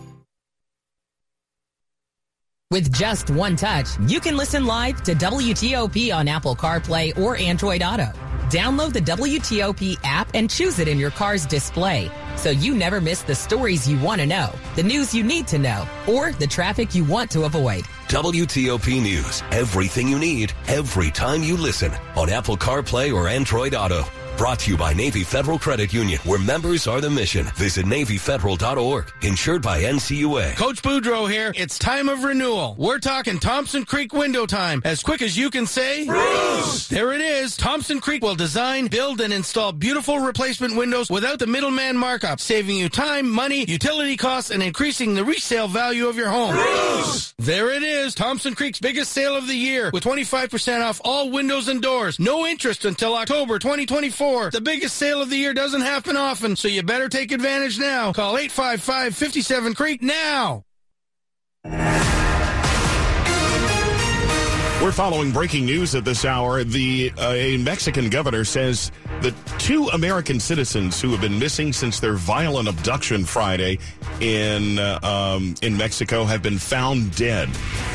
With 2.71 2.93
just 2.93 3.31
one 3.31 3.57
touch, 3.57 3.89
you 4.09 4.21
can 4.21 4.37
listen 4.37 4.65
live 4.65 5.03
to 5.03 5.15
WTOP 5.15 6.13
on 6.15 6.27
Apple 6.27 6.57
CarPlay 6.57 7.17
or 7.19 7.37
Android 7.37 7.83
Auto. 7.83 8.07
Download 8.49 8.93
the 8.93 9.01
WTOP 9.01 9.99
app 10.03 10.31
and 10.35 10.51
choose 10.51 10.79
it 10.79 10.89
in 10.89 10.99
your 10.99 11.11
car's 11.11 11.45
display 11.45 12.11
so 12.37 12.51
you 12.51 12.75
never 12.75 13.01
miss 13.01 13.23
the 13.23 13.35
stories 13.35 13.89
you 13.89 13.99
want 14.01 14.23
to 14.23 14.27
know, 14.27 14.51
the 14.77 14.83
news 14.83 15.15
you 15.15 15.23
need 15.23 15.47
to 15.49 15.59
know, 15.59 15.87
or 16.09 16.33
the 16.33 16.47
traffic 16.47 16.95
you 16.95 17.05
want 17.05 17.31
to 17.33 17.45
avoid. 17.45 17.85
WTOP 18.09 19.01
News. 19.01 19.43
Everything 19.51 20.09
you 20.09 20.19
need, 20.19 20.53
every 20.67 21.11
time 21.11 21.43
you 21.43 21.57
listen 21.57 21.93
on 22.17 22.31
Apple 22.31 22.57
CarPlay 22.57 23.15
or 23.15 23.29
Android 23.29 23.75
Auto. 23.75 24.05
Brought 24.37 24.59
to 24.61 24.73
you 24.73 24.77
by 24.77 24.93
Navy 24.93 25.23
Federal 25.23 25.61
Credit 25.61 25.93
Union, 25.93 26.19
where 26.25 26.41
members 26.41 26.89
are 26.89 27.01
the 27.01 27.09
mission. 27.09 27.47
Visit 27.55 27.87
NavyFederal.org. 27.87 29.13
Insured 29.23 29.63
by 29.63 29.83
NCUA. 29.83 30.57
Coach 30.57 30.83
Boudreau 30.83 31.31
here. 31.31 31.53
It's 31.55 31.79
time 31.79 32.09
of 32.09 32.25
renewal. 32.25 32.75
We're 32.77 32.99
talking 32.99 33.39
Thompson 33.39 33.85
Creek 33.85 34.13
window 34.13 34.45
time. 34.45 34.83
As 34.85 35.05
quick 35.05 35.23
as 35.23 35.39
you 35.39 35.51
can 35.51 35.67
say. 35.67 36.07
Bruce! 36.07 36.89
There 36.89 37.13
it 37.13 37.21
is. 37.21 37.57
Thompson 37.57 38.01
Creek 38.01 38.25
will 38.25 38.35
design, 38.35 38.89
build, 38.89 39.21
and 39.21 39.33
install 39.33 39.71
beautiful 39.71 40.19
replacement 40.19 40.77
windows 40.77 41.09
without 41.11 41.39
the 41.39 41.47
middleman 41.47 41.97
markup, 41.97 42.41
saving 42.41 42.77
you 42.77 42.89
time, 42.89 43.31
money, 43.31 43.65
utility 43.67 44.17
costs, 44.17 44.51
and 44.51 44.65
increasing 44.65 45.15
the 45.15 45.25
resale 45.25 45.69
value 45.69 46.09
of 46.09 46.17
your 46.17 46.29
home. 46.29 46.57
Bruce! 46.57 47.35
There 47.39 47.71
it 47.71 47.85
is. 47.85 48.17
Thompson 48.17 48.57
Creek's 48.57 48.81
biggest 48.81 49.13
sale 49.13 49.37
of 49.37 49.47
the 49.47 49.55
year 49.55 49.91
with 49.93 50.03
25% 50.03 50.83
off 50.85 51.01
all 51.05 51.31
windows 51.31 51.69
and 51.69 51.81
doors. 51.81 52.19
No 52.19 52.45
interest 52.45 52.85
until 52.85 53.15
October 53.15 53.61
2024. 53.61 54.24
The 54.51 54.61
biggest 54.61 54.97
sale 54.97 55.21
of 55.21 55.31
the 55.31 55.37
year 55.37 55.55
doesn't 55.55 55.83
happen 55.83 56.17
often, 56.17 56.57
so 56.57 56.69
you 56.69 56.83
better 56.83 57.09
take 57.09 57.31
advantage 57.31 57.79
now. 57.79 58.13
Call 58.13 58.37
855 58.39 59.15
57 59.15 59.75
Creek 59.75 60.03
now. 60.03 60.65
We're 64.85 64.93
following 64.93 65.31
breaking 65.31 65.65
news 65.65 65.95
at 65.95 66.05
this 66.05 66.27
hour. 66.27 66.63
The 66.63 67.11
uh, 67.17 67.31
a 67.31 67.57
Mexican 67.57 68.11
governor 68.11 68.45
says 68.45 68.93
the 69.23 69.35
two 69.57 69.89
American 69.95 70.39
citizens 70.39 71.01
who 71.01 71.11
have 71.13 71.23
been 71.23 71.39
missing 71.39 71.73
since 71.73 72.01
their 72.01 72.13
violent 72.13 72.69
abduction 72.69 73.25
Friday 73.25 73.79
in 74.21 74.79
uh, 74.79 74.99
um, 75.03 75.55
in 75.63 75.75
Mexico 75.75 76.25
have 76.25 76.43
been 76.43 76.59
found 76.59 77.17
dead. 77.17 77.49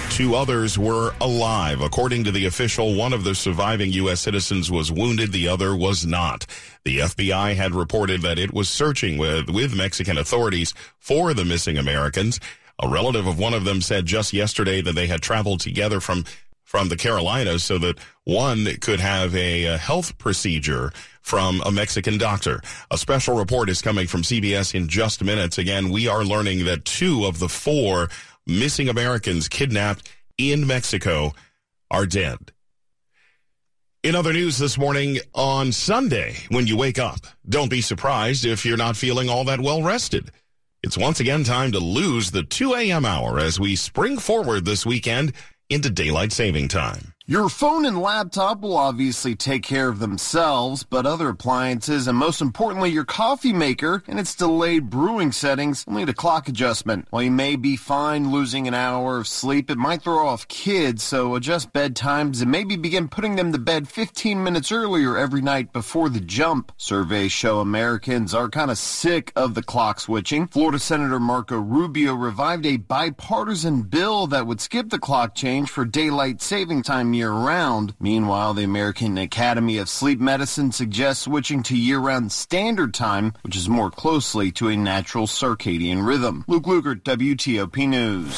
Two 0.09 0.33
others 0.33 0.79
were 0.79 1.13
alive. 1.21 1.81
According 1.81 2.23
to 2.23 2.31
the 2.31 2.47
official, 2.47 2.95
one 2.95 3.13
of 3.13 3.23
the 3.23 3.35
surviving 3.35 3.91
U.S. 3.91 4.21
citizens 4.21 4.71
was 4.71 4.91
wounded. 4.91 5.31
The 5.31 5.47
other 5.47 5.75
was 5.75 6.07
not. 6.07 6.47
The 6.85 7.01
FBI 7.01 7.53
had 7.53 7.75
reported 7.75 8.23
that 8.23 8.39
it 8.39 8.51
was 8.51 8.67
searching 8.67 9.19
with 9.19 9.47
with 9.47 9.75
Mexican 9.75 10.17
authorities 10.17 10.73
for 10.97 11.35
the 11.35 11.45
missing 11.45 11.77
Americans. 11.77 12.39
A 12.81 12.87
relative 12.87 13.27
of 13.27 13.37
one 13.37 13.53
of 13.53 13.63
them 13.63 13.81
said 13.81 14.07
just 14.07 14.33
yesterday 14.33 14.81
that 14.81 14.95
they 14.95 15.05
had 15.05 15.21
traveled 15.21 15.59
together 15.59 15.99
from 15.99 16.23
from 16.69 16.87
the 16.87 16.95
Carolinas 16.95 17.63
so 17.63 17.79
that 17.79 17.97
one 18.25 18.67
could 18.79 18.99
have 18.99 19.35
a, 19.35 19.65
a 19.65 19.75
health 19.75 20.15
procedure 20.19 20.91
from 21.23 21.63
a 21.65 21.71
Mexican 21.71 22.19
doctor. 22.19 22.61
A 22.91 22.97
special 22.99 23.35
report 23.35 23.71
is 23.71 23.81
coming 23.81 24.05
from 24.05 24.21
CBS 24.21 24.75
in 24.75 24.87
just 24.87 25.23
minutes. 25.23 25.57
Again, 25.57 25.89
we 25.89 26.07
are 26.07 26.23
learning 26.23 26.65
that 26.65 26.85
two 26.85 27.25
of 27.25 27.39
the 27.39 27.49
four 27.49 28.09
missing 28.45 28.87
Americans 28.87 29.47
kidnapped 29.47 30.11
in 30.37 30.67
Mexico 30.67 31.33
are 31.89 32.05
dead. 32.05 32.37
In 34.03 34.13
other 34.13 34.31
news 34.31 34.59
this 34.59 34.77
morning, 34.77 35.17
on 35.33 35.71
Sunday, 35.71 36.35
when 36.49 36.67
you 36.67 36.77
wake 36.77 36.99
up, 36.99 37.21
don't 37.49 37.71
be 37.71 37.81
surprised 37.81 38.45
if 38.45 38.63
you're 38.63 38.77
not 38.77 38.95
feeling 38.95 39.27
all 39.27 39.45
that 39.45 39.59
well 39.59 39.81
rested. 39.81 40.29
It's 40.83 40.99
once 40.99 41.19
again 41.19 41.43
time 41.43 41.71
to 41.71 41.79
lose 41.79 42.29
the 42.29 42.43
2 42.43 42.75
a.m. 42.75 43.05
hour 43.05 43.39
as 43.39 43.59
we 43.59 43.75
spring 43.75 44.19
forward 44.19 44.65
this 44.65 44.85
weekend 44.85 45.33
into 45.69 45.89
daylight 45.89 46.31
saving 46.31 46.67
time. 46.67 47.13
Your 47.29 47.47
phone 47.47 47.85
and 47.85 48.01
laptop 48.01 48.61
will 48.61 48.75
obviously 48.75 49.35
take 49.35 49.61
care 49.61 49.87
of 49.87 49.99
themselves, 49.99 50.81
but 50.81 51.05
other 51.05 51.29
appliances 51.29 52.07
and 52.07 52.17
most 52.17 52.41
importantly 52.41 52.89
your 52.89 53.05
coffee 53.05 53.53
maker 53.53 54.01
and 54.07 54.19
its 54.19 54.33
delayed 54.33 54.89
brewing 54.89 55.31
settings 55.31 55.85
will 55.85 55.93
need 55.99 56.09
a 56.09 56.13
clock 56.15 56.47
adjustment. 56.47 57.05
While 57.11 57.21
you 57.21 57.29
may 57.29 57.55
be 57.55 57.75
fine 57.75 58.31
losing 58.31 58.67
an 58.67 58.73
hour 58.73 59.19
of 59.19 59.27
sleep, 59.27 59.69
it 59.69 59.77
might 59.77 60.01
throw 60.01 60.27
off 60.27 60.47
kids, 60.47 61.03
so 61.03 61.35
adjust 61.35 61.71
bedtimes 61.71 62.41
and 62.41 62.49
maybe 62.49 62.75
begin 62.75 63.07
putting 63.07 63.35
them 63.35 63.51
to 63.51 63.59
bed 63.59 63.87
15 63.87 64.43
minutes 64.43 64.71
earlier 64.71 65.15
every 65.15 65.43
night 65.43 65.71
before 65.71 66.09
the 66.09 66.21
jump. 66.21 66.71
Surveys 66.77 67.31
show 67.31 67.59
Americans 67.59 68.33
are 68.33 68.49
kind 68.49 68.71
of 68.71 68.79
sick 68.79 69.31
of 69.35 69.53
the 69.53 69.61
clock 69.61 69.99
switching. 69.99 70.47
Florida 70.47 70.79
Senator 70.79 71.19
Marco 71.19 71.59
Rubio 71.59 72.15
revived 72.15 72.65
a 72.65 72.77
bipartisan 72.77 73.83
bill 73.83 74.25
that 74.25 74.47
would 74.47 74.59
skip 74.59 74.89
the 74.89 74.97
clock 74.97 75.35
change 75.35 75.69
for 75.69 75.85
daylight 75.85 76.41
saving 76.41 76.81
time 76.81 77.18
year 77.19 77.31
round. 77.31 77.93
Meanwhile, 77.99 78.53
the 78.53 78.63
American 78.63 79.17
Academy 79.17 79.77
of 79.77 79.89
Sleep 79.89 80.19
Medicine 80.21 80.71
suggests 80.71 81.23
switching 81.23 81.61
to 81.63 81.75
year 81.75 81.99
round 81.99 82.31
standard 82.31 82.93
time, 82.93 83.33
which 83.41 83.57
is 83.57 83.67
more 83.67 83.91
closely 83.91 84.51
to 84.53 84.69
a 84.69 84.77
natural 84.77 85.27
circadian 85.27 86.07
rhythm. 86.07 86.45
Luke 86.47 86.63
Lukert, 86.63 87.03
WTOP 87.03 87.87
News. 87.87 88.33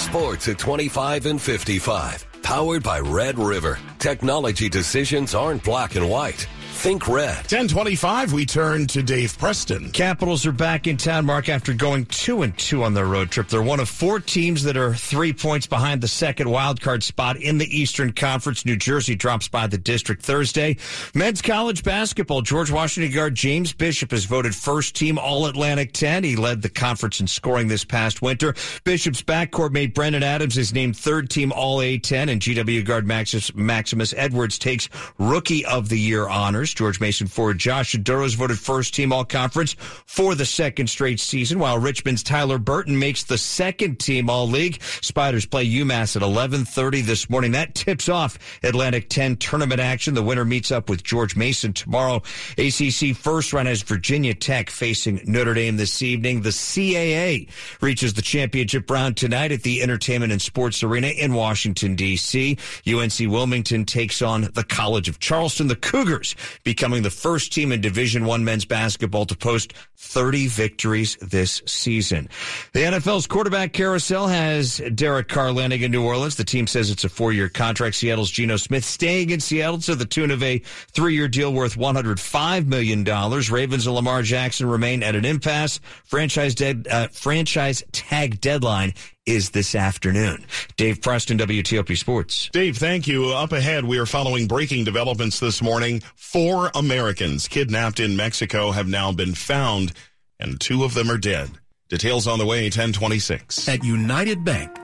Sports 0.00 0.48
at 0.48 0.58
25 0.58 1.26
and 1.26 1.40
55. 1.40 2.26
Powered 2.42 2.82
by 2.82 3.00
Red 3.00 3.38
River. 3.38 3.78
Technology 3.98 4.68
decisions 4.68 5.34
aren't 5.34 5.62
black 5.62 5.96
and 5.96 6.08
white. 6.08 6.48
Think 6.76 7.08
red. 7.08 7.36
1025, 7.38 8.32
we 8.32 8.46
turn 8.46 8.86
to 8.88 9.02
Dave 9.02 9.36
Preston. 9.38 9.90
Capitals 9.90 10.46
are 10.46 10.52
back 10.52 10.86
in 10.86 10.96
town, 10.96 11.24
Mark, 11.24 11.48
after 11.48 11.72
going 11.72 12.04
two 12.06 12.42
and 12.42 12.56
two 12.56 12.84
on 12.84 12.94
their 12.94 13.06
road 13.06 13.30
trip. 13.30 13.48
They're 13.48 13.62
one 13.62 13.80
of 13.80 13.88
four 13.88 14.20
teams 14.20 14.62
that 14.64 14.76
are 14.76 14.94
three 14.94 15.32
points 15.32 15.66
behind 15.66 16.00
the 16.00 16.06
second 16.06 16.48
wild 16.48 16.80
card 16.80 17.02
spot 17.02 17.38
in 17.38 17.58
the 17.58 17.66
Eastern 17.76 18.12
Conference. 18.12 18.64
New 18.64 18.76
Jersey 18.76 19.16
drops 19.16 19.48
by 19.48 19.66
the 19.66 19.78
district 19.78 20.22
Thursday. 20.22 20.76
Men's 21.12 21.42
college 21.42 21.82
basketball. 21.82 22.42
George 22.42 22.70
Washington 22.70 23.12
guard 23.12 23.34
James 23.34 23.72
Bishop 23.72 24.12
is 24.12 24.26
voted 24.26 24.54
first 24.54 24.94
team 24.94 25.18
All 25.18 25.46
Atlantic 25.46 25.92
10. 25.92 26.22
He 26.22 26.36
led 26.36 26.62
the 26.62 26.68
conference 26.68 27.20
in 27.20 27.26
scoring 27.26 27.66
this 27.66 27.84
past 27.84 28.22
winter. 28.22 28.54
Bishop's 28.84 29.22
backcourt 29.22 29.72
mate 29.72 29.92
Brendan 29.94 30.22
Adams 30.22 30.56
is 30.56 30.72
named 30.72 30.96
third 30.96 31.30
team 31.30 31.52
All 31.52 31.78
A10, 31.78 32.30
and 32.30 32.40
GW 32.40 32.84
guard 32.84 33.06
Maximus, 33.06 33.52
Maximus 33.54 34.14
Edwards 34.16 34.58
takes 34.58 34.88
Rookie 35.18 35.64
of 35.64 35.88
the 35.88 35.98
Year 35.98 36.28
honors. 36.28 36.65
George 36.74 37.00
Mason 37.00 37.26
forward 37.26 37.58
Josh 37.58 37.94
Oduro 37.94 38.26
voted 38.34 38.58
first 38.58 38.94
team 38.94 39.12
all 39.12 39.24
conference 39.24 39.74
for 40.06 40.34
the 40.34 40.46
second 40.46 40.88
straight 40.88 41.20
season, 41.20 41.58
while 41.58 41.78
Richmond's 41.78 42.22
Tyler 42.22 42.58
Burton 42.58 42.98
makes 42.98 43.24
the 43.24 43.38
second 43.38 43.98
team 43.98 44.28
all 44.28 44.48
league. 44.48 44.82
Spiders 44.82 45.46
play 45.46 45.66
UMass 45.66 46.16
at 46.16 46.22
11:30 46.22 47.02
this 47.02 47.30
morning. 47.30 47.52
That 47.52 47.74
tips 47.74 48.08
off 48.08 48.38
Atlantic 48.62 49.08
10 49.08 49.36
tournament 49.36 49.80
action. 49.80 50.14
The 50.14 50.22
winner 50.22 50.44
meets 50.44 50.70
up 50.72 50.88
with 50.90 51.04
George 51.04 51.36
Mason 51.36 51.72
tomorrow. 51.72 52.22
ACC 52.58 53.14
first 53.14 53.52
round 53.52 53.68
has 53.68 53.82
Virginia 53.82 54.34
Tech 54.34 54.70
facing 54.70 55.20
Notre 55.24 55.54
Dame 55.54 55.76
this 55.76 56.02
evening. 56.02 56.42
The 56.42 56.50
CAA 56.50 57.48
reaches 57.80 58.14
the 58.14 58.22
championship 58.22 58.90
round 58.90 59.16
tonight 59.16 59.52
at 59.52 59.62
the 59.62 59.82
Entertainment 59.82 60.32
and 60.32 60.42
Sports 60.42 60.82
Arena 60.82 61.08
in 61.08 61.34
Washington 61.34 61.94
D.C. 61.94 62.56
UNC 62.86 63.18
Wilmington 63.20 63.84
takes 63.84 64.22
on 64.22 64.48
the 64.54 64.64
College 64.64 65.08
of 65.08 65.18
Charleston. 65.18 65.68
The 65.68 65.76
Cougars 65.76 66.34
becoming 66.64 67.02
the 67.02 67.10
first 67.10 67.52
team 67.52 67.72
in 67.72 67.80
Division 67.80 68.24
One 68.24 68.44
men's 68.44 68.64
basketball 68.64 69.26
to 69.26 69.36
post 69.36 69.72
30 69.96 70.46
victories 70.48 71.16
this 71.16 71.62
season. 71.66 72.28
The 72.72 72.80
NFL's 72.80 73.26
quarterback 73.26 73.72
carousel 73.72 74.28
has 74.28 74.80
Derek 74.94 75.28
Carr 75.28 75.52
landing 75.52 75.82
in 75.82 75.90
New 75.90 76.04
Orleans. 76.04 76.36
The 76.36 76.44
team 76.44 76.66
says 76.66 76.90
it's 76.90 77.04
a 77.04 77.08
four-year 77.08 77.48
contract. 77.48 77.96
Seattle's 77.96 78.30
Geno 78.30 78.56
Smith 78.56 78.84
staying 78.84 79.30
in 79.30 79.40
Seattle 79.40 79.78
to 79.78 79.94
the 79.94 80.04
tune 80.04 80.30
of 80.30 80.42
a 80.42 80.58
three-year 80.58 81.28
deal 81.28 81.52
worth 81.52 81.76
$105 81.76 82.66
million. 82.66 83.04
Ravens 83.04 83.86
and 83.86 83.94
Lamar 83.94 84.22
Jackson 84.22 84.68
remain 84.68 85.02
at 85.02 85.14
an 85.14 85.24
impasse. 85.24 85.80
Franchise 86.04 86.54
dead, 86.54 86.86
uh, 86.90 87.08
franchise 87.08 87.82
tag 87.92 88.40
deadline 88.40 88.94
is 89.26 89.50
this 89.50 89.74
afternoon. 89.74 90.44
Dave 90.76 91.02
Preston, 91.02 91.36
WTOP 91.38 91.96
Sports. 91.98 92.48
Dave, 92.52 92.78
thank 92.78 93.06
you. 93.06 93.32
Up 93.32 93.52
ahead, 93.52 93.84
we 93.84 93.98
are 93.98 94.06
following 94.06 94.46
breaking 94.46 94.84
developments 94.84 95.40
this 95.40 95.60
morning. 95.60 96.00
Four 96.14 96.70
Americans 96.74 97.48
kidnapped 97.48 98.00
in 98.00 98.16
Mexico 98.16 98.70
have 98.70 98.88
now 98.88 99.12
been 99.12 99.34
found, 99.34 99.92
and 100.40 100.60
two 100.60 100.84
of 100.84 100.94
them 100.94 101.10
are 101.10 101.18
dead. 101.18 101.50
Details 101.88 102.26
on 102.26 102.40
the 102.40 102.46
way, 102.46 102.64
1026. 102.64 103.68
At 103.68 103.84
United 103.84 104.44
Bank, 104.44 104.70